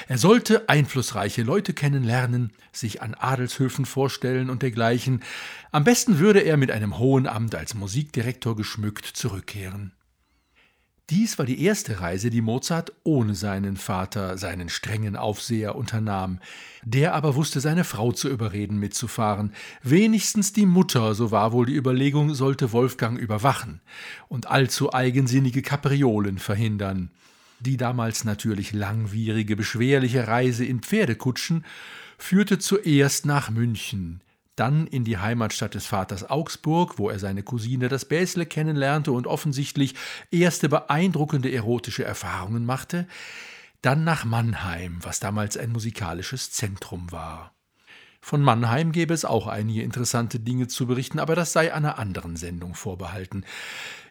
Er 0.09 0.17
sollte 0.17 0.67
einflussreiche 0.67 1.43
Leute 1.43 1.73
kennenlernen, 1.73 2.51
sich 2.73 3.01
an 3.01 3.13
Adelshöfen 3.13 3.85
vorstellen 3.85 4.49
und 4.49 4.63
dergleichen. 4.63 5.23
Am 5.71 5.85
besten 5.85 6.19
würde 6.19 6.41
er 6.41 6.57
mit 6.57 6.71
einem 6.71 6.97
hohen 6.97 7.25
Amt 7.25 7.55
als 7.55 7.73
Musikdirektor 7.73 8.57
geschmückt 8.57 9.05
zurückkehren. 9.05 9.93
Dies 11.11 11.37
war 11.37 11.45
die 11.45 11.61
erste 11.61 11.99
Reise, 11.99 12.29
die 12.29 12.39
Mozart 12.39 12.93
ohne 13.03 13.35
seinen 13.35 13.75
Vater, 13.75 14.37
seinen 14.37 14.69
strengen 14.69 15.17
Aufseher, 15.17 15.75
unternahm. 15.75 16.39
Der 16.85 17.13
aber 17.13 17.35
wusste 17.35 17.59
seine 17.59 17.83
Frau 17.83 18.13
zu 18.13 18.29
überreden, 18.29 18.77
mitzufahren. 18.77 19.51
Wenigstens 19.83 20.53
die 20.53 20.65
Mutter, 20.65 21.13
so 21.13 21.29
war 21.29 21.51
wohl 21.51 21.65
die 21.65 21.75
Überlegung, 21.75 22.33
sollte 22.33 22.71
Wolfgang 22.71 23.19
überwachen 23.19 23.81
und 24.29 24.47
allzu 24.47 24.93
eigensinnige 24.93 25.61
Kapriolen 25.61 26.39
verhindern. 26.39 27.09
Die 27.59 27.75
damals 27.75 28.23
natürlich 28.23 28.71
langwierige, 28.71 29.57
beschwerliche 29.57 30.29
Reise 30.29 30.63
in 30.63 30.79
Pferdekutschen 30.79 31.65
führte 32.17 32.57
zuerst 32.57 33.25
nach 33.25 33.49
München 33.49 34.21
dann 34.61 34.85
in 34.85 35.03
die 35.03 35.17
Heimatstadt 35.17 35.73
des 35.73 35.87
Vaters 35.87 36.29
Augsburg, 36.29 36.99
wo 36.99 37.09
er 37.09 37.17
seine 37.17 37.41
Cousine 37.41 37.89
das 37.89 38.05
Bäsle 38.05 38.45
kennenlernte 38.45 39.11
und 39.11 39.25
offensichtlich 39.25 39.95
erste 40.29 40.69
beeindruckende 40.69 41.51
erotische 41.51 42.03
Erfahrungen 42.03 42.63
machte, 42.63 43.07
dann 43.81 44.03
nach 44.03 44.23
Mannheim, 44.23 44.99
was 45.01 45.19
damals 45.19 45.57
ein 45.57 45.71
musikalisches 45.71 46.51
Zentrum 46.51 47.11
war. 47.11 47.55
Von 48.23 48.43
Mannheim 48.43 48.91
gäbe 48.91 49.15
es 49.15 49.25
auch 49.25 49.47
einige 49.47 49.81
interessante 49.81 50.39
Dinge 50.39 50.67
zu 50.67 50.85
berichten, 50.85 51.19
aber 51.19 51.35
das 51.35 51.53
sei 51.53 51.73
einer 51.73 51.97
anderen 51.97 52.35
Sendung 52.35 52.75
vorbehalten. 52.75 53.43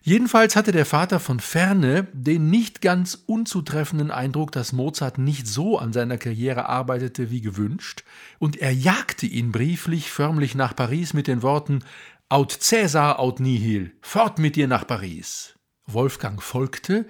Jedenfalls 0.03 0.57
hatte 0.57 0.73
der 0.73 0.85
Vater 0.85 1.21
von 1.21 1.39
ferne 1.39 2.09
den 2.13 2.51
nicht 2.51 2.81
ganz 2.81 3.23
unzutreffenden 3.27 4.11
Eindruck, 4.11 4.51
dass 4.51 4.73
Mozart 4.73 5.19
nicht 5.19 5.47
so 5.47 5.79
an 5.79 5.93
seiner 5.93 6.19
Karriere 6.19 6.69
arbeitete 6.69 7.31
wie 7.31 7.41
gewünscht, 7.41 8.03
und 8.39 8.57
er 8.57 8.73
jagte 8.73 9.27
ihn 9.27 9.53
brieflich 9.53 10.11
förmlich 10.11 10.55
nach 10.55 10.75
Paris 10.75 11.15
mit 11.15 11.27
den 11.27 11.43
Worten 11.43 11.85
Aut 12.29 12.59
Caesar 12.61 13.19
aut 13.19 13.41
nihil, 13.41 13.93
fort 14.03 14.39
mit 14.39 14.57
dir 14.57 14.69
nach 14.69 14.87
Paris. 14.87 15.55
Wolfgang 15.87 16.43
folgte, 16.43 17.07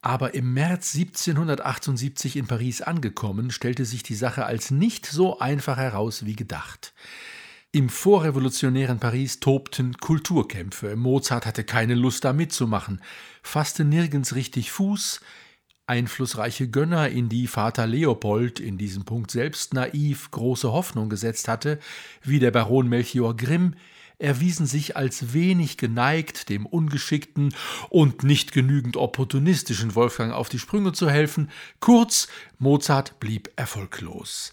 aber 0.00 0.34
im 0.34 0.54
März 0.54 0.94
1778 0.94 2.36
in 2.36 2.46
Paris 2.46 2.82
angekommen, 2.82 3.50
stellte 3.50 3.84
sich 3.84 4.02
die 4.02 4.14
Sache 4.14 4.46
als 4.46 4.70
nicht 4.70 5.06
so 5.06 5.38
einfach 5.38 5.76
heraus 5.76 6.24
wie 6.24 6.36
gedacht. 6.36 6.94
Im 7.70 7.90
vorrevolutionären 7.90 8.98
Paris 8.98 9.40
tobten 9.40 9.98
Kulturkämpfe. 9.98 10.96
Mozart 10.96 11.44
hatte 11.44 11.64
keine 11.64 11.94
Lust, 11.94 12.24
da 12.24 12.32
mitzumachen, 12.32 13.02
fasste 13.42 13.84
nirgends 13.84 14.34
richtig 14.34 14.70
Fuß. 14.70 15.20
Einflussreiche 15.86 16.68
Gönner, 16.68 17.08
in 17.08 17.28
die 17.28 17.46
Vater 17.46 17.86
Leopold 17.86 18.60
in 18.60 18.78
diesem 18.78 19.04
Punkt 19.04 19.30
selbst 19.30 19.74
naiv 19.74 20.30
große 20.30 20.70
Hoffnung 20.70 21.08
gesetzt 21.08 21.48
hatte, 21.48 21.78
wie 22.22 22.38
der 22.38 22.50
Baron 22.50 22.88
Melchior 22.88 23.36
Grimm, 23.36 23.74
erwiesen 24.18 24.66
sich 24.66 24.96
als 24.96 25.32
wenig 25.32 25.76
geneigt, 25.76 26.48
dem 26.48 26.66
ungeschickten 26.66 27.54
und 27.88 28.24
nicht 28.24 28.52
genügend 28.52 28.96
opportunistischen 28.96 29.94
Wolfgang 29.94 30.32
auf 30.32 30.48
die 30.48 30.58
Sprünge 30.58 30.92
zu 30.92 31.08
helfen. 31.08 31.50
Kurz, 31.80 32.28
Mozart 32.58 33.20
blieb 33.20 33.50
erfolglos. 33.56 34.52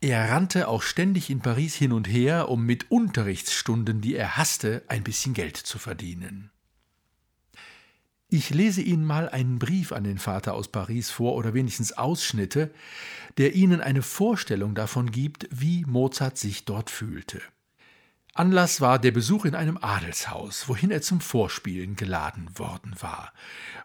Er 0.00 0.30
rannte 0.30 0.68
auch 0.68 0.82
ständig 0.82 1.30
in 1.30 1.40
Paris 1.40 1.74
hin 1.74 1.92
und 1.92 2.06
her, 2.06 2.48
um 2.50 2.64
mit 2.64 2.90
Unterrichtsstunden, 2.90 4.02
die 4.02 4.14
er 4.14 4.36
hasste, 4.36 4.84
ein 4.88 5.02
bisschen 5.02 5.32
Geld 5.32 5.56
zu 5.56 5.78
verdienen. 5.78 6.50
Ich 8.28 8.50
lese 8.50 8.82
Ihnen 8.82 9.04
mal 9.04 9.28
einen 9.28 9.58
Brief 9.58 9.92
an 9.92 10.04
den 10.04 10.18
Vater 10.18 10.54
aus 10.54 10.68
Paris 10.68 11.10
vor 11.10 11.34
oder 11.36 11.54
wenigstens 11.54 11.92
Ausschnitte, 11.92 12.74
der 13.38 13.54
Ihnen 13.54 13.80
eine 13.80 14.02
Vorstellung 14.02 14.74
davon 14.74 15.10
gibt, 15.12 15.48
wie 15.50 15.84
Mozart 15.84 16.36
sich 16.36 16.64
dort 16.64 16.90
fühlte. 16.90 17.40
Anlass 18.38 18.80
war 18.80 18.98
der 18.98 19.12
Besuch 19.12 19.44
in 19.46 19.54
einem 19.54 19.78
Adelshaus, 19.80 20.68
wohin 20.68 20.90
er 20.90 21.00
zum 21.00 21.20
Vorspielen 21.20 21.96
geladen 21.96 22.50
worden 22.54 22.94
war. 23.00 23.32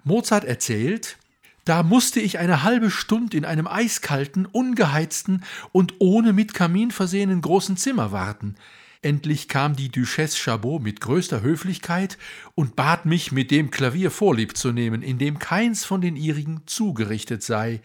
Mozart 0.03 0.43
erzählt, 0.43 1.17
da 1.63 1.83
musste 1.83 2.19
ich 2.19 2.39
eine 2.39 2.63
halbe 2.63 2.91
Stunde 2.91 3.37
in 3.37 3.45
einem 3.45 3.67
eiskalten, 3.67 4.45
ungeheizten 4.45 5.43
und 5.71 5.95
ohne 5.99 6.33
mit 6.33 6.53
Kamin 6.53 6.91
versehenen 6.91 7.41
großen 7.41 7.77
Zimmer 7.77 8.11
warten. 8.11 8.55
Endlich 9.03 9.47
kam 9.47 9.75
die 9.75 9.89
Duchesse 9.89 10.37
Chabot 10.37 10.81
mit 10.81 11.01
größter 11.01 11.41
Höflichkeit 11.41 12.17
und 12.53 12.75
bat 12.75 13.05
mich, 13.05 13.31
mit 13.31 13.49
dem 13.51 13.71
Klavier 13.71 14.11
Vorlieb 14.11 14.57
zu 14.57 14.71
nehmen, 14.71 15.01
in 15.01 15.17
dem 15.17 15.39
keins 15.39 15.85
von 15.85 16.01
den 16.01 16.15
ihrigen 16.15 16.61
zugerichtet 16.65 17.41
sei. 17.41 17.81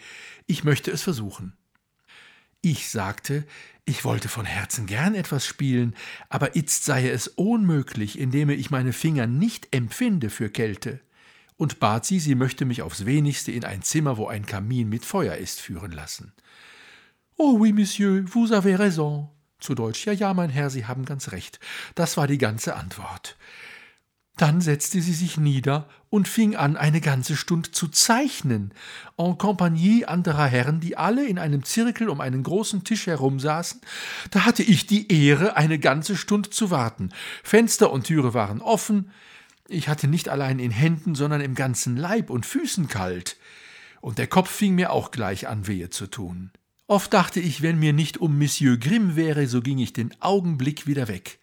Ich 0.46 0.64
möchte 0.64 0.90
es 0.90 1.02
versuchen. 1.02 1.54
Ich 2.60 2.90
sagte, 2.90 3.44
ich 3.86 4.04
wollte 4.04 4.28
von 4.28 4.44
Herzen 4.44 4.86
gern 4.86 5.14
etwas 5.14 5.46
spielen, 5.46 5.94
aber 6.28 6.56
itzt 6.56 6.84
sei 6.84 7.08
es 7.08 7.28
unmöglich, 7.28 8.18
indem 8.18 8.50
ich 8.50 8.70
meine 8.70 8.92
Finger 8.92 9.26
nicht 9.26 9.68
empfinde 9.74 10.28
für 10.28 10.50
Kälte, 10.50 11.00
und 11.56 11.80
bat 11.80 12.04
sie, 12.04 12.20
sie 12.20 12.34
möchte 12.34 12.64
mich 12.66 12.82
aufs 12.82 13.06
wenigste 13.06 13.52
in 13.52 13.64
ein 13.64 13.82
Zimmer, 13.82 14.18
wo 14.18 14.26
ein 14.26 14.44
Kamin 14.44 14.88
mit 14.88 15.04
Feuer 15.04 15.36
ist, 15.36 15.60
führen 15.60 15.92
lassen. 15.92 16.34
Oh 17.36 17.56
oui, 17.58 17.72
Monsieur, 17.72 18.24
vous 18.26 18.52
avez 18.52 18.78
raison. 18.78 19.30
Zu 19.58 19.74
Deutsch, 19.74 20.04
ja, 20.04 20.12
ja, 20.12 20.34
mein 20.34 20.50
Herr, 20.50 20.68
Sie 20.68 20.84
haben 20.84 21.06
ganz 21.06 21.32
recht. 21.32 21.60
Das 21.94 22.16
war 22.16 22.26
die 22.26 22.38
ganze 22.38 22.76
Antwort. 22.76 23.36
Dann 24.36 24.60
setzte 24.60 25.00
sie 25.00 25.14
sich 25.14 25.38
nieder 25.38 25.88
und 26.10 26.28
fing 26.28 26.56
an, 26.56 26.76
eine 26.76 27.00
ganze 27.00 27.36
Stunde 27.36 27.70
zu 27.70 27.88
zeichnen, 27.88 28.72
en 29.16 29.38
compagnie 29.38 30.04
anderer 30.04 30.46
Herren, 30.46 30.78
die 30.78 30.98
alle 30.98 31.26
in 31.26 31.38
einem 31.38 31.64
Zirkel 31.64 32.10
um 32.10 32.20
einen 32.20 32.42
großen 32.42 32.84
Tisch 32.84 33.06
herumsaßen. 33.06 33.80
Da 34.30 34.44
hatte 34.44 34.62
ich 34.62 34.86
die 34.86 35.10
Ehre, 35.10 35.56
eine 35.56 35.78
ganze 35.78 36.16
Stunde 36.16 36.50
zu 36.50 36.70
warten. 36.70 37.10
Fenster 37.42 37.90
und 37.90 38.04
Türe 38.04 38.34
waren 38.34 38.60
offen. 38.60 39.10
Ich 39.68 39.88
hatte 39.88 40.06
nicht 40.06 40.28
allein 40.28 40.58
in 40.58 40.70
Händen, 40.70 41.14
sondern 41.14 41.40
im 41.40 41.54
ganzen 41.54 41.96
Leib 41.96 42.28
und 42.28 42.44
Füßen 42.44 42.88
kalt. 42.88 43.38
Und 44.02 44.18
der 44.18 44.26
Kopf 44.26 44.50
fing 44.50 44.74
mir 44.74 44.92
auch 44.92 45.12
gleich 45.12 45.48
an, 45.48 45.66
wehe 45.66 45.88
zu 45.88 46.06
tun. 46.06 46.50
Oft 46.88 47.14
dachte 47.14 47.40
ich, 47.40 47.62
wenn 47.62 47.78
mir 47.78 47.92
nicht 47.92 48.18
um 48.18 48.38
Monsieur 48.38 48.76
Grimm 48.76 49.16
wäre, 49.16 49.46
so 49.48 49.62
ging 49.62 49.78
ich 49.78 49.92
den 49.92 50.14
Augenblick 50.20 50.86
wieder 50.86 51.08
weg. 51.08 51.40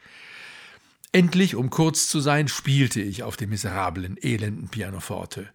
Endlich, 1.16 1.56
um 1.56 1.70
kurz 1.70 2.10
zu 2.10 2.20
sein, 2.20 2.48
spielte 2.48 3.00
ich 3.00 3.22
auf 3.22 3.38
dem 3.38 3.52
miserablen, 3.52 4.18
elenden 4.20 4.70
Pianoforte. 4.70 5.48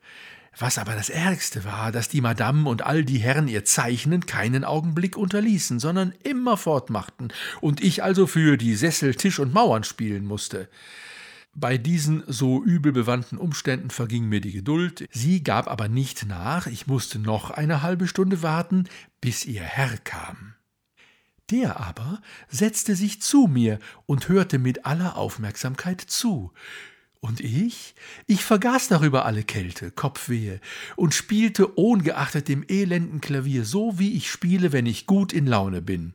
Was 0.56 0.78
aber 0.78 0.94
das 0.94 1.10
Ärgste 1.10 1.64
war, 1.64 1.90
dass 1.90 2.08
die 2.08 2.20
Madame 2.20 2.68
und 2.68 2.86
all 2.86 3.04
die 3.04 3.18
Herren 3.18 3.48
ihr 3.48 3.64
Zeichnen 3.64 4.24
keinen 4.24 4.64
Augenblick 4.64 5.16
unterließen, 5.16 5.80
sondern 5.80 6.14
immer 6.22 6.56
fortmachten 6.56 7.32
und 7.60 7.82
ich 7.82 8.04
also 8.04 8.28
für 8.28 8.56
die 8.56 8.76
Sessel, 8.76 9.16
Tisch 9.16 9.40
und 9.40 9.52
Mauern 9.52 9.82
spielen 9.82 10.26
musste. 10.26 10.68
Bei 11.54 11.76
diesen 11.76 12.22
so 12.28 12.62
übel 12.62 12.92
bewandten 12.92 13.36
Umständen 13.36 13.90
verging 13.90 14.28
mir 14.28 14.40
die 14.40 14.52
Geduld, 14.52 15.08
sie 15.10 15.42
gab 15.42 15.66
aber 15.66 15.88
nicht 15.88 16.24
nach, 16.26 16.68
ich 16.68 16.86
musste 16.86 17.18
noch 17.18 17.50
eine 17.50 17.82
halbe 17.82 18.06
Stunde 18.06 18.42
warten, 18.42 18.84
bis 19.20 19.44
ihr 19.44 19.62
Herr 19.62 19.98
kam. 19.98 20.54
Der 21.50 21.80
aber 21.80 22.20
setzte 22.48 22.94
sich 22.94 23.22
zu 23.22 23.46
mir 23.46 23.78
und 24.06 24.28
hörte 24.28 24.58
mit 24.58 24.84
aller 24.84 25.16
Aufmerksamkeit 25.16 26.00
zu. 26.00 26.52
Und 27.20 27.40
ich? 27.40 27.94
Ich 28.26 28.44
vergaß 28.44 28.88
darüber 28.88 29.24
alle 29.24 29.42
Kälte, 29.42 29.90
Kopfwehe 29.90 30.60
und 30.94 31.14
spielte 31.14 31.78
ohngeachtet 31.78 32.48
dem 32.48 32.64
elenden 32.68 33.20
Klavier 33.20 33.64
so, 33.64 33.98
wie 33.98 34.14
ich 34.14 34.30
spiele, 34.30 34.72
wenn 34.72 34.86
ich 34.86 35.06
gut 35.06 35.32
in 35.32 35.46
Laune 35.46 35.82
bin. 35.82 36.14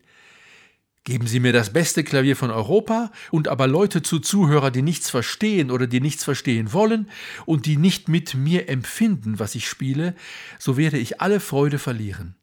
Geben 1.04 1.28
Sie 1.28 1.41
mir 1.41 1.52
das 1.52 1.74
beste 1.74 2.06
Klavier 2.06 2.38
von 2.38 2.50
Europa 2.50 3.12
und 3.30 3.50
aber 3.50 3.67
Leute 3.67 4.02
zu 4.02 4.19
Zuhörer, 4.19 4.72
die 4.72 4.82
nichts 4.82 5.10
verstehen 5.10 5.69
oder 5.69 5.86
die 5.86 6.00
nichts 6.00 6.24
verstehen 6.24 6.72
wollen 6.72 7.10
und 7.46 7.65
die 7.65 7.76
nicht 7.76 8.08
mit 8.08 8.36
mir 8.36 8.69
empfinden, 8.69 9.39
was 9.39 9.56
ich 9.56 9.67
spiele, 9.67 10.15
so 10.60 10.78
werde 10.78 10.98
ich 10.98 11.19
alle 11.19 11.41
Freude 11.41 11.80
verlieren. 11.80 12.36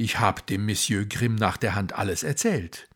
Ich 0.00 0.18
hab 0.18 0.46
dem 0.46 0.64
Monsieur 0.64 1.04
Grimm 1.04 1.34
nach 1.34 1.56
der 1.58 1.74
Hand 1.74 1.94
alles 1.94 2.22
erzählt. 2.22 2.88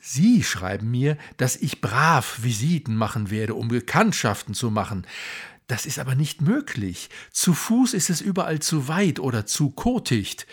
Sie 0.00 0.42
schreiben 0.42 0.90
mir, 0.90 1.18
dass 1.36 1.56
ich 1.56 1.80
brav 1.80 2.42
Visiten 2.42 2.96
machen 2.96 3.30
werde, 3.30 3.54
um 3.54 3.68
Bekanntschaften 3.68 4.54
zu 4.54 4.70
machen. 4.70 5.06
Das 5.66 5.86
ist 5.86 5.98
aber 5.98 6.14
nicht 6.14 6.40
möglich. 6.40 7.10
Zu 7.30 7.54
Fuß 7.54 7.94
ist 7.94 8.10
es 8.10 8.20
überall 8.20 8.60
zu 8.60 8.88
weit 8.88 9.18
oder 9.20 9.46
zu 9.46 9.70
kotigt 9.70 10.46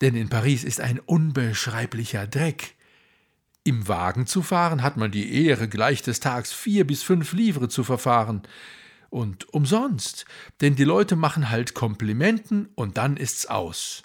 denn 0.00 0.14
in 0.14 0.28
Paris 0.28 0.64
ist 0.64 0.80
ein 0.80 0.98
unbeschreiblicher 0.98 2.26
Dreck. 2.26 2.74
Im 3.64 3.86
Wagen 3.86 4.26
zu 4.26 4.42
fahren 4.42 4.82
hat 4.82 4.96
man 4.96 5.10
die 5.10 5.44
Ehre, 5.44 5.68
gleich 5.68 6.02
des 6.02 6.20
Tags 6.20 6.52
vier 6.52 6.86
bis 6.86 7.02
fünf 7.02 7.32
Livre 7.32 7.68
zu 7.68 7.84
verfahren. 7.84 8.42
Und 9.10 9.52
umsonst, 9.52 10.24
denn 10.60 10.76
die 10.76 10.84
Leute 10.84 11.16
machen 11.16 11.50
halt 11.50 11.74
Komplimenten 11.74 12.68
und 12.74 12.96
dann 12.96 13.16
ist's 13.16 13.46
aus. 13.46 14.04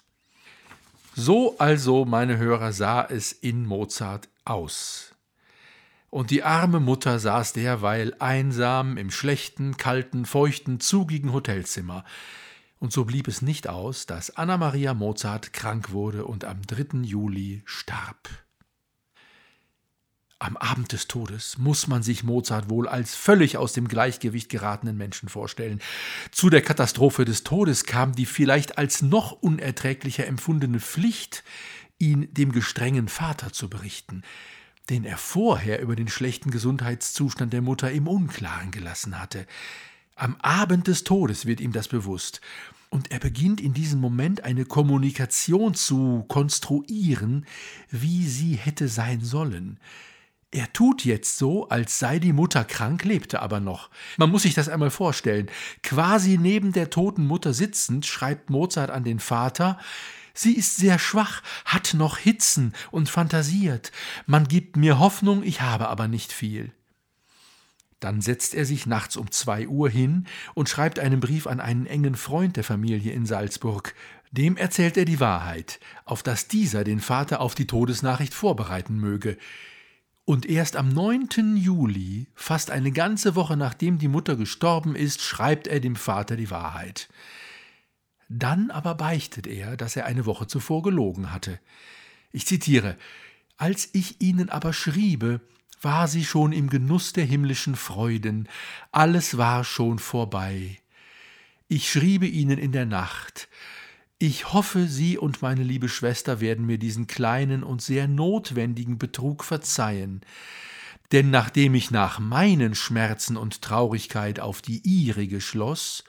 So 1.18 1.56
also, 1.56 2.04
meine 2.04 2.36
Hörer, 2.36 2.74
sah 2.74 3.02
es 3.02 3.32
in 3.32 3.64
Mozart 3.64 4.28
aus. 4.44 5.14
Und 6.10 6.30
die 6.30 6.42
arme 6.42 6.78
Mutter 6.78 7.18
saß 7.18 7.54
derweil 7.54 8.14
einsam 8.18 8.98
im 8.98 9.10
schlechten, 9.10 9.78
kalten, 9.78 10.26
feuchten, 10.26 10.78
zugigen 10.78 11.32
Hotelzimmer, 11.32 12.04
und 12.80 12.92
so 12.92 13.06
blieb 13.06 13.28
es 13.28 13.40
nicht 13.40 13.66
aus, 13.66 14.04
dass 14.04 14.36
Anna 14.36 14.58
Maria 14.58 14.92
Mozart 14.92 15.54
krank 15.54 15.90
wurde 15.90 16.26
und 16.26 16.44
am 16.44 16.60
3. 16.60 16.98
Juli 16.98 17.62
starb. 17.64 18.28
Am 20.38 20.58
Abend 20.58 20.92
des 20.92 21.08
Todes 21.08 21.56
muss 21.56 21.86
man 21.86 22.02
sich 22.02 22.22
Mozart 22.22 22.68
wohl 22.68 22.88
als 22.88 23.14
völlig 23.14 23.56
aus 23.56 23.72
dem 23.72 23.88
Gleichgewicht 23.88 24.50
geratenen 24.50 24.94
Menschen 24.94 25.30
vorstellen. 25.30 25.80
Zu 26.30 26.50
der 26.50 26.60
Katastrophe 26.60 27.24
des 27.24 27.42
Todes 27.42 27.84
kam 27.84 28.14
die 28.14 28.26
vielleicht 28.26 28.76
als 28.76 29.00
noch 29.00 29.32
unerträglicher 29.32 30.26
empfundene 30.26 30.78
Pflicht, 30.80 31.42
ihn 31.98 32.28
dem 32.34 32.52
gestrengen 32.52 33.08
Vater 33.08 33.54
zu 33.54 33.70
berichten, 33.70 34.24
den 34.90 35.04
er 35.04 35.16
vorher 35.16 35.80
über 35.80 35.96
den 35.96 36.08
schlechten 36.08 36.50
Gesundheitszustand 36.50 37.54
der 37.54 37.62
Mutter 37.62 37.90
im 37.90 38.06
Unklaren 38.06 38.72
gelassen 38.72 39.18
hatte. 39.18 39.46
Am 40.16 40.36
Abend 40.36 40.86
des 40.86 41.04
Todes 41.04 41.46
wird 41.46 41.60
ihm 41.62 41.72
das 41.72 41.88
bewusst. 41.88 42.42
Und 42.90 43.10
er 43.10 43.20
beginnt 43.20 43.60
in 43.62 43.72
diesem 43.72 44.00
Moment 44.00 44.44
eine 44.44 44.66
Kommunikation 44.66 45.74
zu 45.74 46.26
konstruieren, 46.28 47.46
wie 47.90 48.26
sie 48.26 48.54
hätte 48.54 48.88
sein 48.88 49.22
sollen. 49.22 49.80
Er 50.52 50.72
tut 50.72 51.04
jetzt 51.04 51.38
so, 51.38 51.68
als 51.68 51.98
sei 51.98 52.18
die 52.18 52.32
Mutter 52.32 52.64
krank, 52.64 53.04
lebte 53.04 53.42
aber 53.42 53.60
noch. 53.60 53.90
Man 54.16 54.30
muss 54.30 54.42
sich 54.42 54.54
das 54.54 54.68
einmal 54.68 54.90
vorstellen. 54.90 55.50
Quasi 55.82 56.38
neben 56.38 56.72
der 56.72 56.88
toten 56.88 57.26
Mutter 57.26 57.52
sitzend 57.52 58.06
schreibt 58.06 58.48
Mozart 58.50 58.90
an 58.90 59.04
den 59.04 59.20
Vater, 59.20 59.78
Sie 60.36 60.52
ist 60.52 60.76
sehr 60.76 60.98
schwach, 60.98 61.42
hat 61.64 61.94
noch 61.94 62.18
Hitzen 62.18 62.74
und 62.90 63.08
fantasiert. 63.08 63.90
Man 64.26 64.46
gibt 64.46 64.76
mir 64.76 64.98
Hoffnung, 64.98 65.42
ich 65.42 65.62
habe 65.62 65.88
aber 65.88 66.08
nicht 66.08 66.30
viel. 66.30 66.72
Dann 68.00 68.20
setzt 68.20 68.54
er 68.54 68.66
sich 68.66 68.84
nachts 68.84 69.16
um 69.16 69.30
zwei 69.30 69.66
Uhr 69.66 69.88
hin 69.88 70.26
und 70.52 70.68
schreibt 70.68 70.98
einen 70.98 71.20
Brief 71.20 71.46
an 71.46 71.60
einen 71.60 71.86
engen 71.86 72.14
Freund 72.14 72.56
der 72.56 72.64
Familie 72.64 73.12
in 73.12 73.24
Salzburg. 73.24 73.94
Dem 74.30 74.58
erzählt 74.58 74.98
er 74.98 75.06
die 75.06 75.20
Wahrheit, 75.20 75.80
auf 76.04 76.22
dass 76.22 76.48
dieser 76.48 76.84
den 76.84 77.00
Vater 77.00 77.40
auf 77.40 77.54
die 77.54 77.66
Todesnachricht 77.66 78.34
vorbereiten 78.34 78.96
möge. 78.96 79.38
Und 80.26 80.44
erst 80.44 80.74
am 80.74 80.88
9. 80.88 81.56
Juli, 81.56 82.26
fast 82.34 82.72
eine 82.72 82.90
ganze 82.90 83.36
Woche 83.36 83.56
nachdem 83.56 83.98
die 83.98 84.08
Mutter 84.08 84.34
gestorben 84.34 84.96
ist, 84.96 85.22
schreibt 85.22 85.68
er 85.68 85.78
dem 85.78 85.94
Vater 85.94 86.36
die 86.36 86.50
Wahrheit. 86.50 87.08
Dann 88.28 88.72
aber 88.72 88.96
beichtet 88.96 89.46
er, 89.46 89.76
dass 89.76 89.94
er 89.94 90.04
eine 90.04 90.26
Woche 90.26 90.48
zuvor 90.48 90.82
gelogen 90.82 91.32
hatte. 91.32 91.60
Ich 92.32 92.44
zitiere 92.44 92.96
Als 93.56 93.88
ich 93.92 94.20
ihnen 94.20 94.50
aber 94.50 94.72
schriebe, 94.72 95.40
war 95.80 96.08
sie 96.08 96.24
schon 96.24 96.50
im 96.50 96.70
Genuss 96.70 97.12
der 97.12 97.24
himmlischen 97.24 97.76
Freuden, 97.76 98.48
alles 98.90 99.38
war 99.38 99.62
schon 99.62 100.00
vorbei. 100.00 100.80
Ich 101.68 101.88
schriebe 101.88 102.26
ihnen 102.26 102.58
in 102.58 102.72
der 102.72 102.86
Nacht, 102.86 103.48
ich 104.18 104.52
hoffe, 104.52 104.86
Sie 104.86 105.18
und 105.18 105.42
meine 105.42 105.62
liebe 105.62 105.88
Schwester 105.88 106.40
werden 106.40 106.64
mir 106.64 106.78
diesen 106.78 107.06
kleinen 107.06 107.62
und 107.62 107.82
sehr 107.82 108.08
notwendigen 108.08 108.98
Betrug 108.98 109.44
verzeihen, 109.44 110.22
denn 111.12 111.30
nachdem 111.30 111.74
ich 111.74 111.90
nach 111.90 112.18
meinen 112.18 112.74
Schmerzen 112.74 113.36
und 113.36 113.62
Traurigkeit 113.62 114.40
auf 114.40 114.62
die 114.62 114.80
ihrige 114.84 115.40
schloss, 115.40 116.02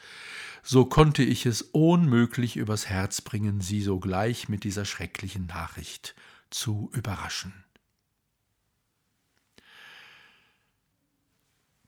so 0.64 0.86
konnte 0.86 1.24
ich 1.24 1.46
es 1.46 1.62
unmöglich 1.62 2.58
übers 2.58 2.88
Herz 2.88 3.22
bringen, 3.22 3.62
Sie 3.62 3.82
sogleich 3.82 4.50
mit 4.50 4.64
dieser 4.64 4.86
schrecklichen 4.86 5.46
Nachricht 5.46 6.16
zu 6.50 6.90
überraschen. 6.94 7.54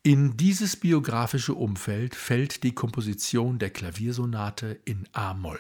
In 0.03 0.37
dieses 0.37 0.77
biografische 0.77 1.53
Umfeld 1.53 2.15
fällt 2.15 2.63
die 2.63 2.73
Komposition 2.73 3.59
der 3.59 3.69
Klaviersonate 3.69 4.79
in 4.85 5.07
A-Moll. 5.11 5.59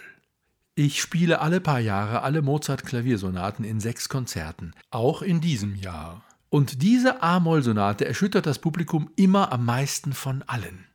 Ich 0.81 1.01
spiele 1.01 1.41
alle 1.41 1.59
paar 1.59 1.81
Jahre 1.81 2.21
alle 2.21 2.41
Mozart-Klaviersonaten 2.41 3.65
in 3.65 3.81
sechs 3.81 4.07
Konzerten, 4.07 4.73
auch 4.91 5.21
in 5.21 5.41
diesem 5.41 5.75
Jahr. 5.75 6.23
Und 6.47 6.81
diese 6.81 7.21
A-Moll-Sonate 7.21 8.05
erschüttert 8.05 8.45
das 8.45 8.59
Publikum 8.59 9.09
immer 9.17 9.51
am 9.51 9.65
meisten 9.65 10.13
von 10.13 10.41
allen. 10.43 10.85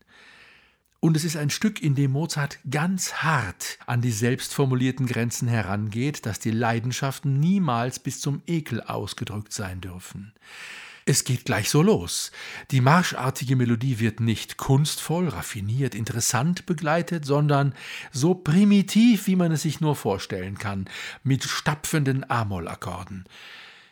Und 1.00 1.18
es 1.18 1.24
ist 1.24 1.36
ein 1.36 1.50
Stück, 1.50 1.82
in 1.82 1.94
dem 1.94 2.12
Mozart 2.12 2.60
ganz 2.70 3.16
hart 3.16 3.78
an 3.84 4.00
die 4.00 4.10
selbstformulierten 4.10 5.04
Grenzen 5.04 5.48
herangeht, 5.48 6.24
dass 6.24 6.38
die 6.40 6.50
Leidenschaften 6.50 7.38
niemals 7.38 7.98
bis 7.98 8.22
zum 8.22 8.40
Ekel 8.46 8.80
ausgedrückt 8.80 9.52
sein 9.52 9.82
dürfen. 9.82 10.32
Es 11.06 11.24
geht 11.24 11.44
gleich 11.44 11.68
so 11.68 11.82
los. 11.82 12.32
Die 12.70 12.80
marschartige 12.80 13.56
Melodie 13.56 13.98
wird 13.98 14.20
nicht 14.20 14.56
kunstvoll, 14.56 15.28
raffiniert, 15.28 15.94
interessant 15.94 16.64
begleitet, 16.64 17.26
sondern 17.26 17.74
so 18.10 18.34
primitiv, 18.34 19.26
wie 19.26 19.36
man 19.36 19.52
es 19.52 19.62
sich 19.62 19.82
nur 19.82 19.96
vorstellen 19.96 20.56
kann, 20.56 20.88
mit 21.22 21.44
stapfenden 21.44 22.28
A-Moll-Akkorden. 22.30 23.24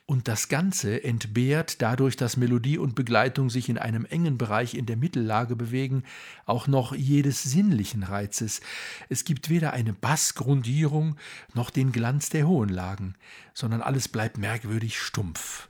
Und 0.07 0.27
das 0.27 0.49
Ganze 0.49 1.05
entbehrt 1.05 1.81
dadurch, 1.81 2.17
dass 2.17 2.37
Melodie 2.37 2.79
und 2.79 2.95
Begleitung 2.95 3.51
sich 3.51 3.69
in 3.69 3.79
einem 3.79 4.05
engen 4.05 4.37
Bereich 4.37 4.75
in 4.75 4.87
der 4.87 4.97
Mittellage 4.97 5.55
bewegen, 5.55 6.05
auch 6.45 6.67
noch 6.67 6.95
jedes 6.95 7.43
sinnlichen 7.43 8.03
Reizes. 8.03 8.63
Es 9.09 9.25
gibt 9.25 9.49
weder 9.49 9.75
eine 9.75 9.93
Bassgrundierung 9.93 11.17
noch 11.55 11.71
den 11.71 11.93
Glanz 11.93 12.31
der 12.31 12.47
hohen 12.47 12.71
Lagen, 12.71 13.15
sondern 13.55 13.81
alles 13.81 14.09
bleibt 14.09 14.39
merkwürdig 14.39 14.99
stumpf. 14.99 15.69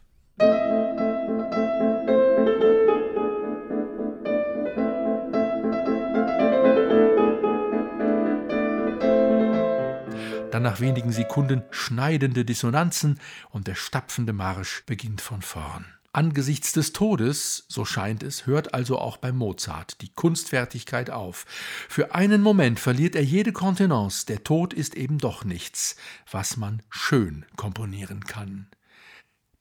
Dann 10.53 10.63
nach 10.63 10.81
wenigen 10.81 11.13
Sekunden 11.13 11.63
schneidende 11.71 12.45
Dissonanzen 12.45 13.19
und 13.51 13.67
der 13.67 13.75
stapfende 13.75 14.33
Marsch 14.33 14.85
beginnt 14.87 15.21
von 15.21 15.43
vorn. 15.43 15.87
Angesichts 16.15 16.73
des 16.73 16.93
Todes, 16.93 17.65
so 17.69 17.87
scheint 17.87 18.23
es, 18.23 18.45
hört 18.47 18.75
also 18.75 18.99
auch 18.99 19.17
bei 19.17 19.33
Mozart 19.33 20.03
die 20.03 20.13
Kunstfertigkeit 20.13 21.09
auf. 21.09 21.47
Für 21.89 22.15
einen 22.15 22.43
Moment 22.43 22.79
verliert 22.79 23.17
er 23.17 23.25
jede 23.25 23.53
Kontenance, 23.53 24.27
der 24.27 24.45
Tod 24.45 24.75
ist 24.75 24.95
eben 24.95 25.17
doch 25.17 25.45
nichts, 25.45 25.97
was 26.31 26.59
man 26.59 26.83
schön 26.91 27.47
komponieren 27.57 28.25
kann. 28.25 28.67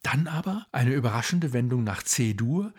Dann 0.04 0.27
aber 0.27 0.67
eine 0.73 0.93
überraschende 0.93 1.54
Wendung 1.54 1.86
nach 1.86 2.04
C-Dur, 2.04 2.73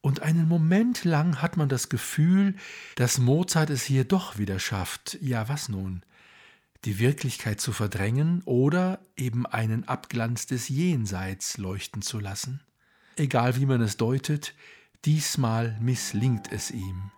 und 0.00 0.20
einen 0.20 0.46
Moment 0.46 1.04
lang 1.04 1.40
hat 1.40 1.56
man 1.56 1.70
das 1.70 1.88
Gefühl, 1.88 2.56
dass 2.96 3.16
Mozart 3.16 3.70
es 3.70 3.84
hier 3.84 4.04
doch 4.04 4.36
wieder 4.36 4.58
schafft. 4.58 5.16
Ja, 5.22 5.48
was 5.48 5.70
nun? 5.70 6.02
Die 6.84 6.98
Wirklichkeit 6.98 7.60
zu 7.60 7.72
verdrängen 7.72 8.42
oder 8.44 8.98
eben 9.16 9.46
einen 9.46 9.88
Abglanz 9.88 10.46
des 10.46 10.68
Jenseits 10.68 11.58
leuchten 11.58 12.02
zu 12.02 12.20
lassen? 12.20 12.60
Egal 13.16 13.56
wie 13.56 13.66
man 13.66 13.80
es 13.80 13.96
deutet, 13.96 14.54
diesmal 15.04 15.76
misslingt 15.80 16.52
es 16.52 16.70
ihm. 16.70 17.10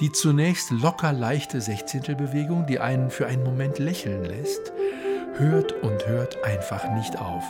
Die 0.00 0.10
zunächst 0.10 0.70
locker 0.70 1.12
leichte 1.12 1.60
Sechzehntelbewegung, 1.60 2.66
die 2.66 2.78
einen 2.78 3.10
für 3.10 3.26
einen 3.26 3.44
Moment 3.44 3.78
lächeln 3.78 4.24
lässt, 4.24 4.72
hört 5.34 5.72
und 5.82 6.06
hört 6.06 6.42
einfach 6.44 6.94
nicht 6.94 7.18
auf. 7.18 7.44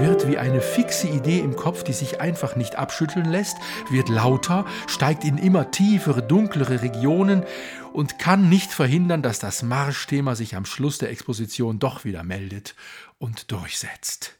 Wird 0.00 0.28
wie 0.28 0.38
eine 0.38 0.60
fixe 0.60 1.08
Idee 1.08 1.40
im 1.40 1.56
Kopf, 1.56 1.82
die 1.82 1.92
sich 1.92 2.20
einfach 2.20 2.56
nicht 2.56 2.76
abschütteln 2.76 3.26
lässt, 3.26 3.56
wird 3.90 4.08
lauter, 4.08 4.66
steigt 4.86 5.24
in 5.24 5.38
immer 5.38 5.70
tiefere, 5.70 6.22
dunklere 6.22 6.82
Regionen 6.82 7.44
und 7.92 8.18
kann 8.18 8.48
nicht 8.48 8.72
verhindern, 8.72 9.22
dass 9.22 9.38
das 9.38 9.62
Marschthema 9.62 10.34
sich 10.34 10.56
am 10.56 10.64
Schluss 10.64 10.98
der 10.98 11.10
Exposition 11.10 11.78
doch 11.78 12.04
wieder 12.04 12.22
meldet 12.22 12.74
und 13.18 13.50
durchsetzt. 13.50 14.36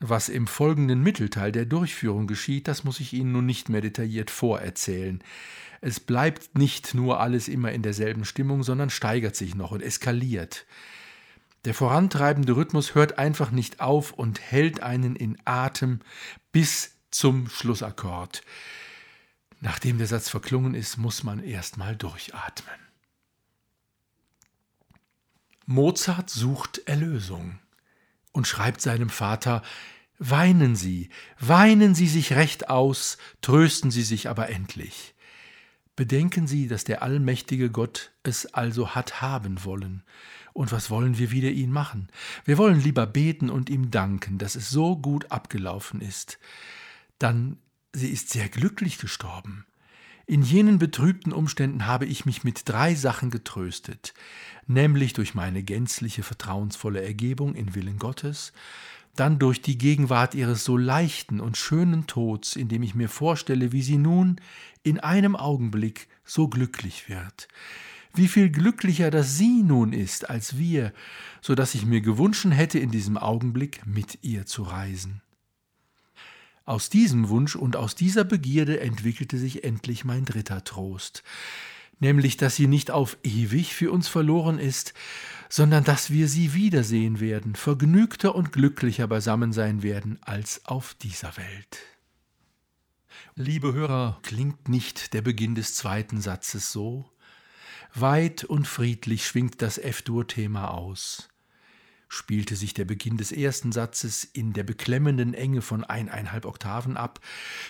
Was 0.00 0.28
im 0.28 0.46
folgenden 0.46 1.02
Mittelteil 1.02 1.50
der 1.50 1.64
Durchführung 1.64 2.26
geschieht, 2.26 2.68
das 2.68 2.84
muss 2.84 3.00
ich 3.00 3.12
Ihnen 3.12 3.32
nun 3.32 3.46
nicht 3.46 3.68
mehr 3.68 3.80
detailliert 3.80 4.30
vorerzählen. 4.30 5.22
Es 5.80 6.00
bleibt 6.00 6.56
nicht 6.56 6.94
nur 6.94 7.20
alles 7.20 7.48
immer 7.48 7.72
in 7.72 7.82
derselben 7.82 8.24
Stimmung, 8.24 8.62
sondern 8.62 8.90
steigert 8.90 9.36
sich 9.36 9.54
noch 9.54 9.72
und 9.72 9.82
eskaliert. 9.82 10.66
Der 11.64 11.74
vorantreibende 11.74 12.56
Rhythmus 12.56 12.94
hört 12.94 13.18
einfach 13.18 13.50
nicht 13.50 13.80
auf 13.80 14.12
und 14.12 14.40
hält 14.40 14.80
einen 14.80 15.16
in 15.16 15.36
Atem 15.44 16.00
bis 16.52 16.96
zum 17.10 17.48
Schlussakkord. 17.48 18.42
Nachdem 19.60 19.98
der 19.98 20.06
Satz 20.06 20.28
verklungen 20.28 20.74
ist, 20.74 20.98
muss 20.98 21.24
man 21.24 21.42
erstmal 21.42 21.96
durchatmen. 21.96 22.78
Mozart 25.66 26.30
sucht 26.30 26.78
Erlösung 26.86 27.58
und 28.32 28.46
schreibt 28.46 28.80
seinem 28.80 29.10
Vater 29.10 29.62
Weinen 30.20 30.74
Sie, 30.74 31.10
weinen 31.38 31.94
Sie 31.94 32.08
sich 32.08 32.32
recht 32.32 32.70
aus, 32.70 33.18
trösten 33.40 33.90
Sie 33.90 34.02
sich 34.02 34.28
aber 34.28 34.48
endlich. 34.48 35.14
Bedenken 35.94 36.46
Sie, 36.46 36.68
dass 36.68 36.84
der 36.84 37.02
allmächtige 37.02 37.70
Gott 37.70 38.12
es 38.22 38.52
also 38.54 38.94
hat 38.94 39.20
haben 39.20 39.64
wollen. 39.64 40.02
Und 40.58 40.72
was 40.72 40.90
wollen 40.90 41.18
wir 41.18 41.30
wieder 41.30 41.52
ihn 41.52 41.70
machen? 41.70 42.08
Wir 42.44 42.58
wollen 42.58 42.80
lieber 42.80 43.06
beten 43.06 43.48
und 43.48 43.70
ihm 43.70 43.92
danken, 43.92 44.38
dass 44.38 44.56
es 44.56 44.70
so 44.70 44.96
gut 44.96 45.30
abgelaufen 45.30 46.00
ist. 46.00 46.40
Dann, 47.20 47.58
sie 47.92 48.08
ist 48.08 48.30
sehr 48.30 48.48
glücklich 48.48 48.98
gestorben. 48.98 49.66
In 50.26 50.42
jenen 50.42 50.80
betrübten 50.80 51.32
Umständen 51.32 51.86
habe 51.86 52.06
ich 52.06 52.26
mich 52.26 52.42
mit 52.42 52.68
drei 52.68 52.96
Sachen 52.96 53.30
getröstet, 53.30 54.14
nämlich 54.66 55.12
durch 55.12 55.32
meine 55.32 55.62
gänzliche 55.62 56.24
vertrauensvolle 56.24 57.04
Ergebung 57.04 57.54
in 57.54 57.76
Willen 57.76 58.00
Gottes, 58.00 58.52
dann 59.14 59.38
durch 59.38 59.62
die 59.62 59.78
Gegenwart 59.78 60.34
ihres 60.34 60.64
so 60.64 60.76
leichten 60.76 61.38
und 61.38 61.56
schönen 61.56 62.08
Tods, 62.08 62.56
indem 62.56 62.82
ich 62.82 62.96
mir 62.96 63.08
vorstelle, 63.08 63.70
wie 63.70 63.82
sie 63.82 63.96
nun 63.96 64.40
in 64.82 64.98
einem 64.98 65.36
Augenblick 65.36 66.08
so 66.24 66.48
glücklich 66.48 67.08
wird, 67.08 67.46
wie 68.18 68.28
viel 68.28 68.50
glücklicher 68.50 69.10
das 69.10 69.38
sie 69.38 69.62
nun 69.62 69.92
ist 69.92 70.28
als 70.28 70.58
wir, 70.58 70.92
so 71.40 71.54
dass 71.54 71.74
ich 71.74 71.86
mir 71.86 72.00
gewünscht 72.00 72.46
hätte, 72.50 72.78
in 72.78 72.90
diesem 72.90 73.16
Augenblick 73.16 73.86
mit 73.86 74.18
ihr 74.22 74.44
zu 74.44 74.64
reisen. 74.64 75.22
Aus 76.64 76.90
diesem 76.90 77.30
Wunsch 77.30 77.56
und 77.56 77.76
aus 77.76 77.94
dieser 77.94 78.24
Begierde 78.24 78.80
entwickelte 78.80 79.38
sich 79.38 79.64
endlich 79.64 80.04
mein 80.04 80.26
dritter 80.26 80.62
Trost, 80.64 81.22
nämlich 81.98 82.36
dass 82.36 82.56
sie 82.56 82.66
nicht 82.66 82.90
auf 82.90 83.16
ewig 83.22 83.74
für 83.74 83.90
uns 83.90 84.06
verloren 84.06 84.58
ist, 84.58 84.92
sondern 85.48 85.84
dass 85.84 86.10
wir 86.10 86.28
sie 86.28 86.52
wiedersehen 86.52 87.20
werden, 87.20 87.54
vergnügter 87.54 88.34
und 88.34 88.52
glücklicher 88.52 89.06
beisammen 89.06 89.52
sein 89.54 89.82
werden 89.82 90.18
als 90.20 90.66
auf 90.66 90.94
dieser 90.94 91.36
Welt. 91.38 91.78
Liebe 93.34 93.72
Hörer, 93.72 94.18
klingt 94.22 94.68
nicht 94.68 95.14
der 95.14 95.22
Beginn 95.22 95.54
des 95.54 95.74
zweiten 95.74 96.20
Satzes 96.20 96.70
so? 96.70 97.10
Weit 97.94 98.44
und 98.44 98.66
friedlich 98.66 99.26
schwingt 99.26 99.62
das 99.62 99.78
F-Dur-Thema 99.78 100.70
aus 100.70 101.28
spielte 102.08 102.56
sich 102.56 102.74
der 102.74 102.86
Beginn 102.86 103.16
des 103.16 103.32
ersten 103.32 103.70
Satzes 103.70 104.24
in 104.24 104.52
der 104.52 104.64
beklemmenden 104.64 105.34
Enge 105.34 105.62
von 105.62 105.84
eineinhalb 105.84 106.46
Oktaven 106.46 106.96
ab, 106.96 107.20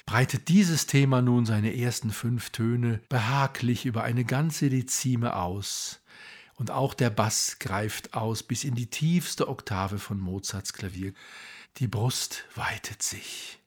breitet 0.07 0.49
dieses 0.49 0.87
Thema 0.87 1.21
nun 1.21 1.45
seine 1.45 1.77
ersten 1.77 2.11
fünf 2.11 2.51
Töne 2.51 3.01
behaglich 3.09 3.85
über 3.85 4.05
eine 4.05 4.25
ganze 4.25 4.71
Dezime 4.71 5.37
aus, 5.37 6.01
und 6.55 6.71
auch 6.73 6.95
der 6.95 7.11
Bass 7.11 7.59
greift 7.61 8.15
aus 8.15 8.43
bis 8.43 8.65
in 8.65 8.75
die 8.75 8.91
tiefste 8.91 9.49
Oktave 9.49 9.99
von 9.99 10.19
Mozarts 10.19 10.73
Klavier. 10.73 11.13
Die 11.77 11.87
Brust 11.87 12.47
weitet 12.57 13.01
sich. 13.01 13.61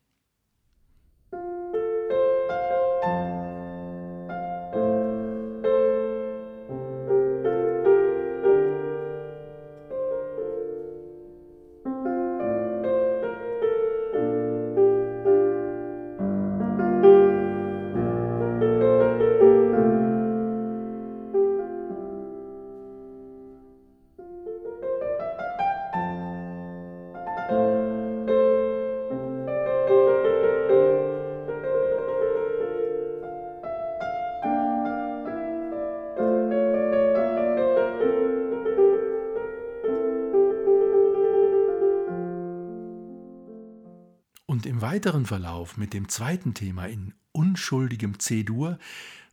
Weiteren 45.01 45.25
Verlauf 45.25 45.77
mit 45.77 45.95
dem 45.95 46.09
zweiten 46.09 46.53
Thema 46.53 46.85
in 46.85 47.15
unschuldigem 47.31 48.19
C-Dur 48.19 48.77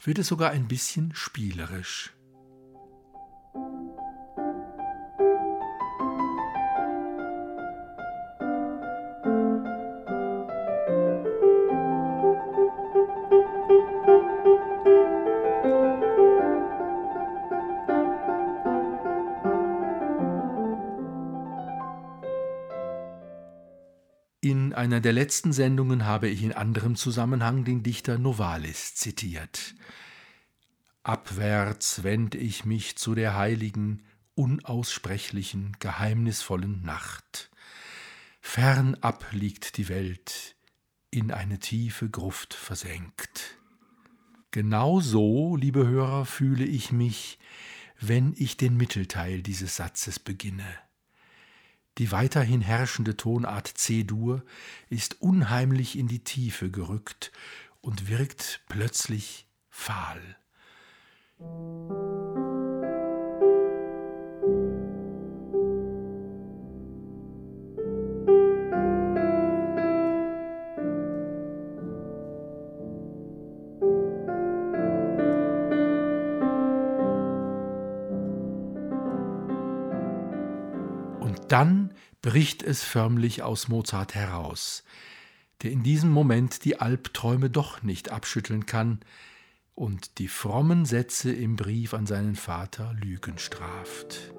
wird 0.02 0.18
es 0.18 0.28
sogar 0.28 0.50
ein 0.50 0.66
bisschen 0.66 1.14
spielerisch. 1.14 2.14
Einer 24.78 25.00
der 25.00 25.12
letzten 25.12 25.52
Sendungen 25.52 26.06
habe 26.06 26.28
ich 26.28 26.42
in 26.42 26.52
anderem 26.52 26.94
Zusammenhang 26.94 27.64
den 27.64 27.82
Dichter 27.82 28.16
Novalis 28.16 28.94
zitiert. 28.94 29.74
Abwärts 31.02 32.04
wend 32.04 32.36
ich 32.36 32.64
mich 32.64 32.96
zu 32.96 33.16
der 33.16 33.34
heiligen, 33.34 34.04
unaussprechlichen, 34.36 35.76
geheimnisvollen 35.80 36.82
Nacht. 36.82 37.50
Fernab 38.40 39.26
liegt 39.32 39.78
die 39.78 39.88
Welt, 39.88 40.54
in 41.10 41.32
eine 41.32 41.58
tiefe 41.58 42.08
Gruft 42.08 42.54
versenkt. 42.54 43.56
Genau 44.52 45.00
so, 45.00 45.56
liebe 45.56 45.88
Hörer, 45.88 46.24
fühle 46.24 46.64
ich 46.64 46.92
mich, 46.92 47.40
wenn 48.00 48.32
ich 48.36 48.56
den 48.56 48.76
Mittelteil 48.76 49.42
dieses 49.42 49.74
Satzes 49.76 50.20
beginne. 50.20 50.87
Die 51.98 52.12
weiterhin 52.12 52.60
herrschende 52.60 53.16
Tonart 53.16 53.66
C-Dur 53.66 54.44
ist 54.88 55.20
unheimlich 55.20 55.98
in 55.98 56.06
die 56.06 56.22
Tiefe 56.22 56.70
gerückt 56.70 57.32
und 57.80 58.08
wirkt 58.08 58.62
plötzlich 58.68 59.48
fahl. 59.68 60.36
Bricht 82.28 82.62
es 82.62 82.84
förmlich 82.84 83.42
aus 83.42 83.68
Mozart 83.68 84.14
heraus, 84.14 84.84
der 85.62 85.70
in 85.70 85.82
diesem 85.82 86.10
Moment 86.10 86.66
die 86.66 86.78
Albträume 86.78 87.48
doch 87.48 87.82
nicht 87.82 88.12
abschütteln 88.12 88.66
kann 88.66 89.00
und 89.74 90.18
die 90.18 90.28
frommen 90.28 90.84
Sätze 90.84 91.32
im 91.32 91.56
Brief 91.56 91.94
an 91.94 92.04
seinen 92.04 92.36
Vater 92.36 92.92
Lügen 93.00 93.38
straft. 93.38 94.34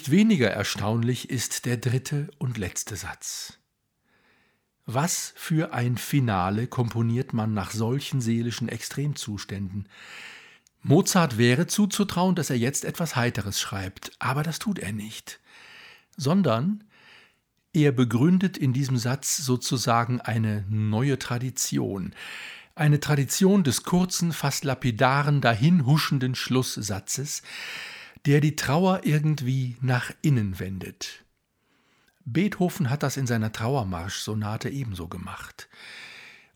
Nicht 0.00 0.10
weniger 0.10 0.48
erstaunlich 0.48 1.28
ist 1.28 1.66
der 1.66 1.76
dritte 1.76 2.30
und 2.38 2.56
letzte 2.56 2.96
Satz. 2.96 3.58
Was 4.86 5.34
für 5.36 5.74
ein 5.74 5.98
Finale 5.98 6.68
komponiert 6.68 7.34
man 7.34 7.52
nach 7.52 7.70
solchen 7.70 8.22
seelischen 8.22 8.70
Extremzuständen? 8.70 9.90
Mozart 10.80 11.36
wäre 11.36 11.66
zuzutrauen, 11.66 12.34
dass 12.34 12.48
er 12.48 12.56
jetzt 12.56 12.86
etwas 12.86 13.14
Heiteres 13.14 13.60
schreibt, 13.60 14.12
aber 14.18 14.42
das 14.42 14.58
tut 14.58 14.78
er 14.78 14.92
nicht, 14.92 15.38
sondern 16.16 16.82
er 17.74 17.92
begründet 17.92 18.56
in 18.56 18.72
diesem 18.72 18.96
Satz 18.96 19.36
sozusagen 19.36 20.18
eine 20.22 20.64
neue 20.70 21.18
Tradition, 21.18 22.14
eine 22.74 23.00
Tradition 23.00 23.64
des 23.64 23.82
kurzen, 23.82 24.32
fast 24.32 24.64
lapidaren, 24.64 25.42
dahinhuschenden 25.42 26.34
Schlusssatzes, 26.34 27.42
der 28.26 28.40
die 28.40 28.56
Trauer 28.56 29.00
irgendwie 29.04 29.76
nach 29.80 30.12
innen 30.22 30.58
wendet. 30.58 31.24
Beethoven 32.24 32.90
hat 32.90 33.02
das 33.02 33.16
in 33.16 33.26
seiner 33.26 33.52
Trauermarsch-Sonate 33.52 34.68
ebenso 34.68 35.08
gemacht. 35.08 35.68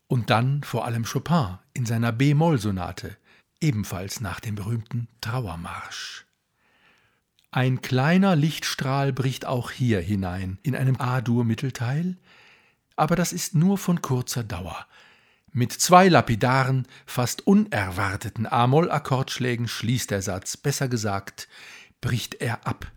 Und 0.06 0.30
dann 0.30 0.62
vor 0.62 0.84
allem 0.84 1.04
Chopin 1.04 1.58
in 1.72 1.86
seiner 1.86 2.12
B-Moll-Sonate, 2.12 3.16
ebenfalls 3.60 4.20
nach 4.20 4.40
dem 4.40 4.54
berühmten 4.54 5.08
Trauermarsch. 5.20 6.26
Ein 7.50 7.82
kleiner 7.82 8.36
Lichtstrahl 8.36 9.12
bricht 9.12 9.46
auch 9.46 9.70
hier 9.70 10.00
hinein 10.00 10.58
in 10.62 10.76
einem 10.76 11.00
A-Dur-Mittelteil, 11.00 12.16
aber 12.96 13.16
das 13.16 13.32
ist 13.32 13.54
nur 13.54 13.78
von 13.78 14.02
kurzer 14.02 14.44
Dauer. 14.44 14.86
Mit 15.56 15.70
zwei 15.72 16.08
lapidaren, 16.08 16.84
fast 17.06 17.46
unerwarteten 17.46 18.44
A-Moll-Akkordschlägen 18.44 19.68
schließt 19.68 20.10
der 20.10 20.20
Satz, 20.20 20.56
besser 20.56 20.88
gesagt, 20.88 21.46
bricht 22.00 22.34
er 22.34 22.66
ab. 22.66 22.90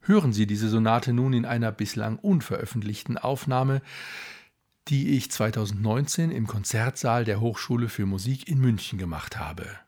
Hören 0.00 0.32
Sie 0.32 0.48
diese 0.48 0.68
Sonate 0.68 1.12
nun 1.12 1.32
in 1.32 1.44
einer 1.44 1.70
bislang 1.70 2.18
unveröffentlichten 2.18 3.18
Aufnahme, 3.18 3.82
die 4.88 5.16
ich 5.16 5.30
2019 5.30 6.32
im 6.32 6.48
Konzertsaal 6.48 7.24
der 7.24 7.40
Hochschule 7.40 7.88
für 7.88 8.04
Musik 8.04 8.48
in 8.48 8.58
München 8.58 8.98
gemacht 8.98 9.38
habe. 9.38 9.78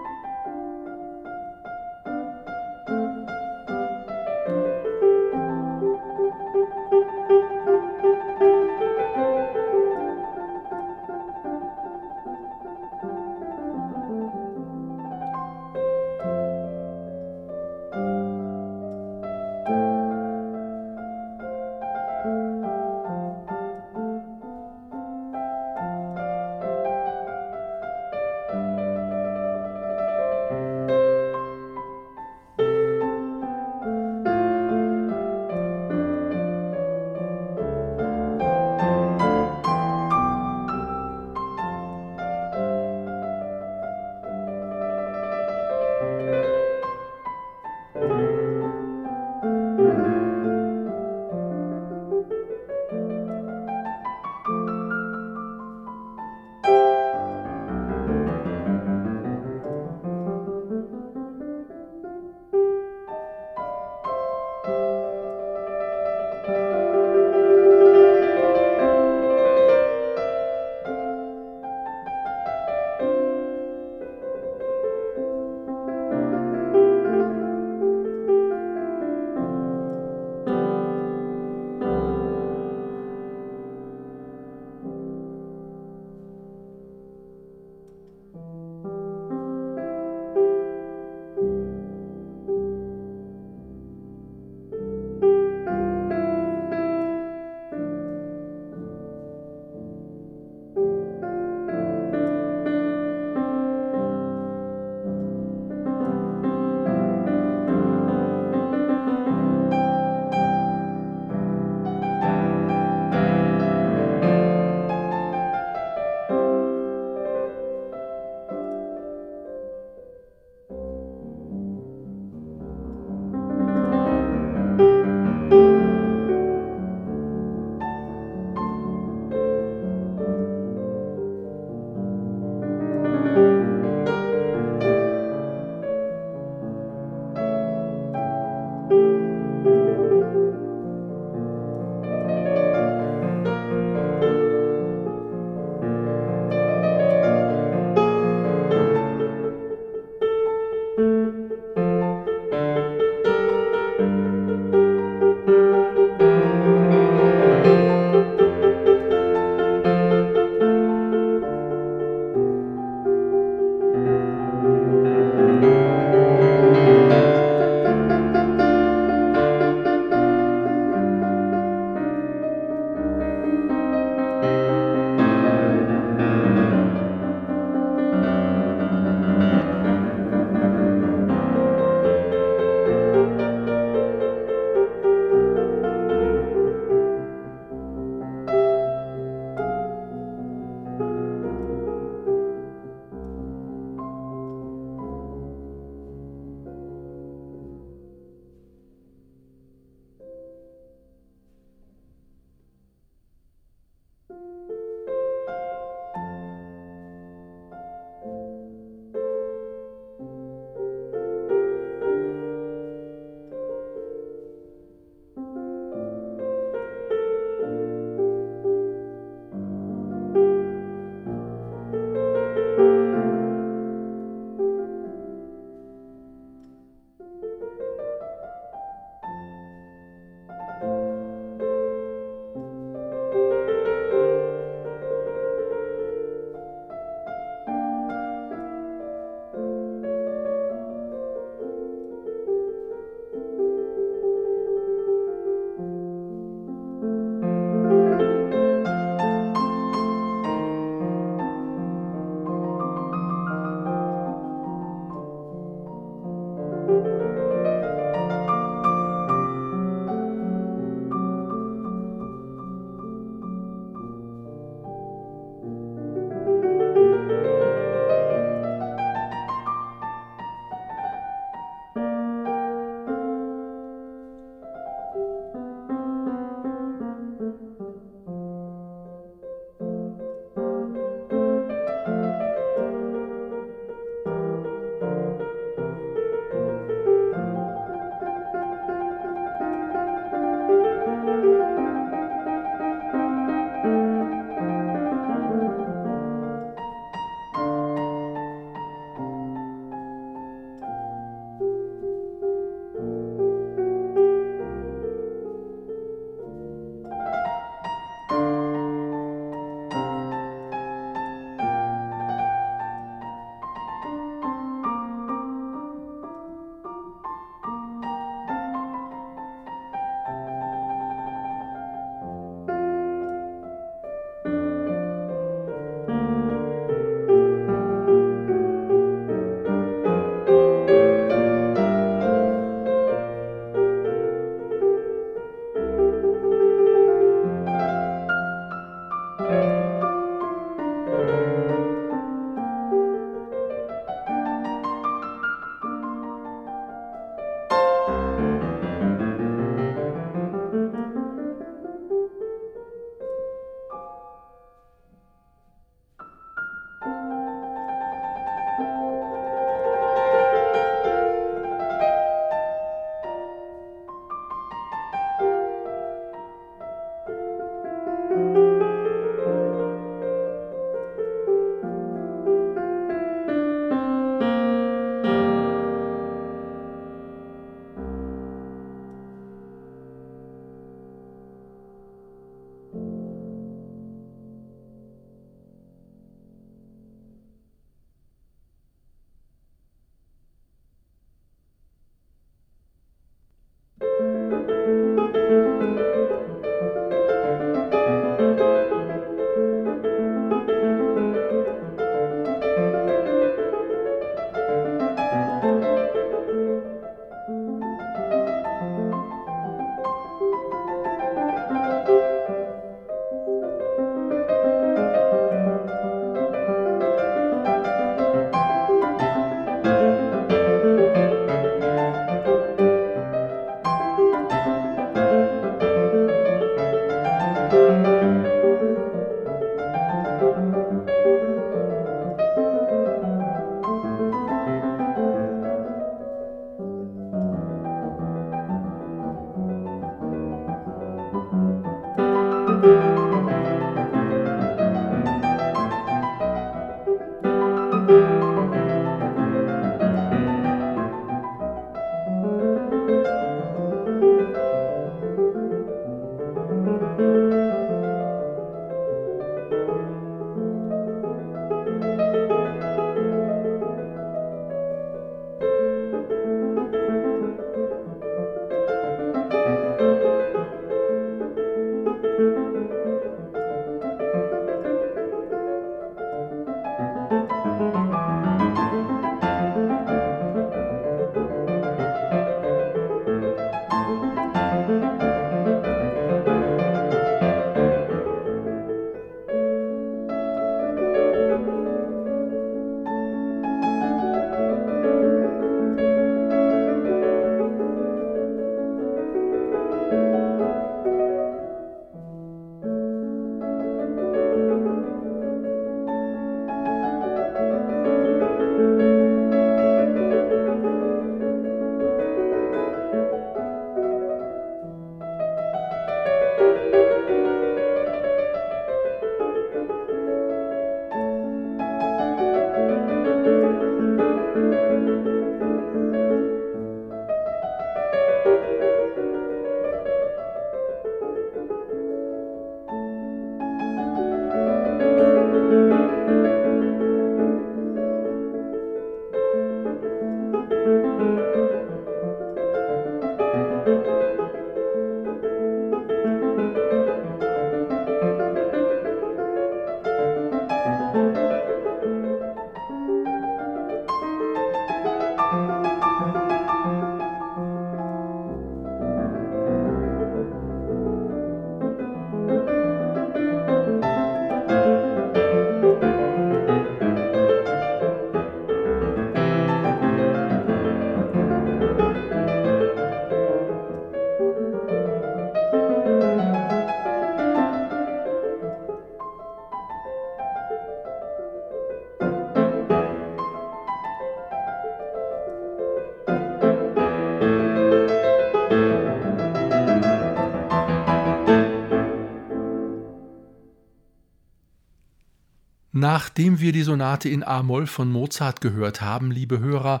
Nachdem 596.16 596.60
wir 596.60 596.72
die 596.72 596.82
Sonate 596.82 597.28
in 597.28 597.44
A-Moll 597.44 597.86
von 597.86 598.10
Mozart 598.10 598.62
gehört 598.62 599.02
haben, 599.02 599.30
liebe 599.30 599.58
Hörer, 599.58 600.00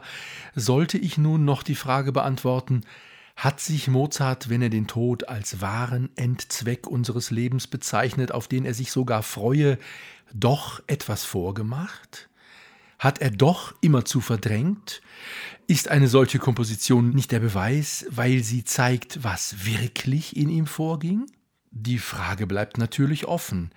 sollte 0.54 0.96
ich 0.96 1.18
nun 1.18 1.44
noch 1.44 1.62
die 1.62 1.74
Frage 1.74 2.10
beantworten, 2.10 2.84
hat 3.36 3.60
sich 3.60 3.88
Mozart, 3.88 4.48
wenn 4.48 4.62
er 4.62 4.70
den 4.70 4.86
Tod 4.86 5.28
als 5.28 5.60
wahren 5.60 6.08
Endzweck 6.16 6.86
unseres 6.86 7.30
Lebens 7.30 7.66
bezeichnet, 7.66 8.32
auf 8.32 8.48
den 8.48 8.64
er 8.64 8.72
sich 8.72 8.92
sogar 8.92 9.22
freue, 9.22 9.76
doch 10.32 10.82
etwas 10.86 11.22
vorgemacht? 11.24 12.30
Hat 12.98 13.18
er 13.18 13.30
doch 13.30 13.74
immerzu 13.82 14.22
verdrängt? 14.22 15.02
Ist 15.66 15.88
eine 15.88 16.08
solche 16.08 16.38
Komposition 16.38 17.10
nicht 17.10 17.30
der 17.30 17.40
Beweis, 17.40 18.06
weil 18.08 18.42
sie 18.42 18.64
zeigt, 18.64 19.22
was 19.22 19.66
wirklich 19.66 20.34
in 20.34 20.48
ihm 20.48 20.66
vorging? 20.66 21.26
Die 21.72 21.98
Frage 21.98 22.46
bleibt 22.46 22.78
natürlich 22.78 23.26
offen, 23.26 23.70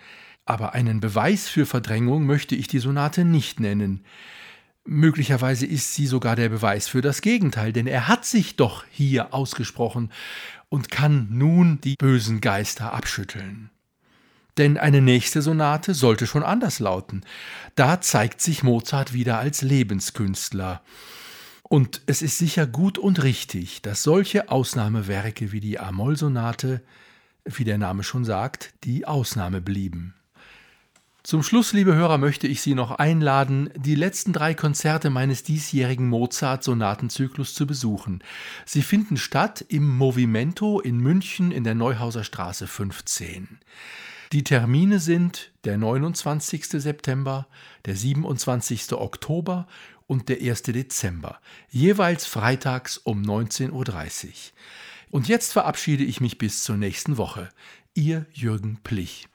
aber 0.50 0.74
einen 0.74 1.00
Beweis 1.00 1.48
für 1.48 1.68
Verdrängung 1.68 2.26
möchte 2.26 2.56
ich 2.56 2.68
die 2.68 2.80
Sonate 2.80 3.24
nicht 3.24 3.60
nennen. 3.60 4.04
Möglicherweise 4.84 5.68
ist 5.68 5.94
sie 5.94 6.08
sogar 6.08 6.36
der 6.36 6.50
Beweis 6.50 6.88
für 6.88 7.02
das 7.02 7.22
Gegenteil, 7.22 7.72
denn 7.72 7.86
er 7.86 8.08
hat 8.08 8.26
sich 8.26 8.56
doch 8.56 8.84
hier 8.90 9.32
ausgesprochen 9.36 10.12
und 10.68 10.90
kann 10.90 11.28
nun 11.30 11.80
die 11.82 11.94
bösen 12.00 12.42
Geister 12.42 12.94
abschütteln. 12.94 13.70
Denn 14.58 14.80
eine 14.80 15.02
nächste 15.02 15.44
Sonate 15.44 15.94
sollte 15.94 16.26
schon 16.26 16.42
anders 16.42 16.80
lauten. 16.80 17.22
Da 17.76 18.02
zeigt 18.02 18.42
sich 18.42 18.64
Mozart 18.64 19.14
wieder 19.14 19.38
als 19.38 19.62
Lebenskünstler. 19.62 20.82
Und 21.62 22.02
es 22.08 22.24
ist 22.24 22.40
sicher 22.40 22.66
gut 22.66 22.98
und 22.98 23.22
richtig, 23.22 23.84
dass 23.84 24.02
solche 24.02 24.50
Ausnahmewerke 24.50 25.52
wie 25.52 25.60
die 25.60 25.80
A-Moll-Sonate, 25.80 26.82
wie 27.46 27.66
der 27.66 27.78
Name 27.78 28.02
schon 28.02 28.26
sagt, 28.26 28.74
die 28.84 29.06
Ausnahme 29.06 29.62
blieben. 29.62 30.16
Zum 31.30 31.44
Schluss, 31.44 31.74
liebe 31.74 31.94
Hörer, 31.94 32.18
möchte 32.18 32.48
ich 32.48 32.60
Sie 32.60 32.74
noch 32.74 32.90
einladen, 32.90 33.70
die 33.76 33.94
letzten 33.94 34.34
drei 34.34 34.56
Konzerte 34.56 35.12
meines 35.12 35.44
diesjährigen 35.44 36.10
Mozart-Sonatenzyklus 36.10 37.54
zu 37.54 37.68
besuchen. 37.68 38.24
Sie 38.66 38.82
finden 38.82 39.16
statt 39.16 39.64
im 39.70 39.96
Movimento 39.96 40.80
in 40.80 40.98
München 40.98 41.52
in 41.52 41.64
der 41.64 41.76
Neuhauser 41.76 42.24
Straße 42.24 42.66
15. 42.66 43.60
Die 44.32 44.44
Termine 44.44 44.98
sind 44.98 45.52
der 45.66 45.78
29. 45.78 46.66
September, 46.66 47.46
der 47.86 47.96
27. 47.96 48.94
Oktober 48.94 49.68
und 50.08 50.30
der 50.30 50.38
1. 50.42 50.64
Dezember, 50.64 51.40
jeweils 51.70 52.26
freitags 52.26 52.98
um 52.98 53.22
19.30 53.22 53.72
Uhr. 53.72 54.32
Und 55.12 55.28
jetzt 55.28 55.54
verabschiede 55.54 56.06
ich 56.06 56.22
mich 56.22 56.40
bis 56.40 56.64
zur 56.64 56.78
nächsten 56.78 57.18
Woche. 57.18 57.50
Ihr 57.94 58.26
Jürgen 58.34 58.80
Plich. 58.84 59.28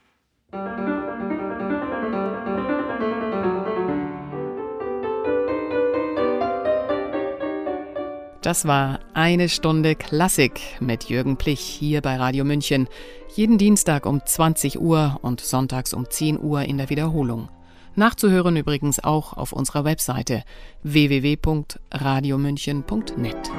Das 8.45 8.65
war 8.67 8.99
eine 9.15 9.49
Stunde 9.49 9.95
Klassik 9.95 10.61
mit 10.79 11.05
Jürgen 11.05 11.35
Plich 11.35 11.61
hier 11.61 12.01
bei 12.01 12.15
Radio 12.15 12.45
München. 12.45 12.87
Jeden 13.33 13.57
Dienstag 13.57 14.05
um 14.05 14.23
20 14.23 14.79
Uhr 14.79 15.17
und 15.23 15.41
sonntags 15.41 15.95
um 15.95 16.07
10 16.07 16.39
Uhr 16.39 16.61
in 16.61 16.77
der 16.77 16.91
Wiederholung. 16.91 17.49
Nachzuhören 17.95 18.55
übrigens 18.55 19.03
auch 19.03 19.33
auf 19.33 19.51
unserer 19.51 19.83
Webseite 19.83 20.43
www.radiomünchen.net. 20.83 23.51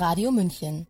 Radio 0.00 0.30
München 0.30 0.86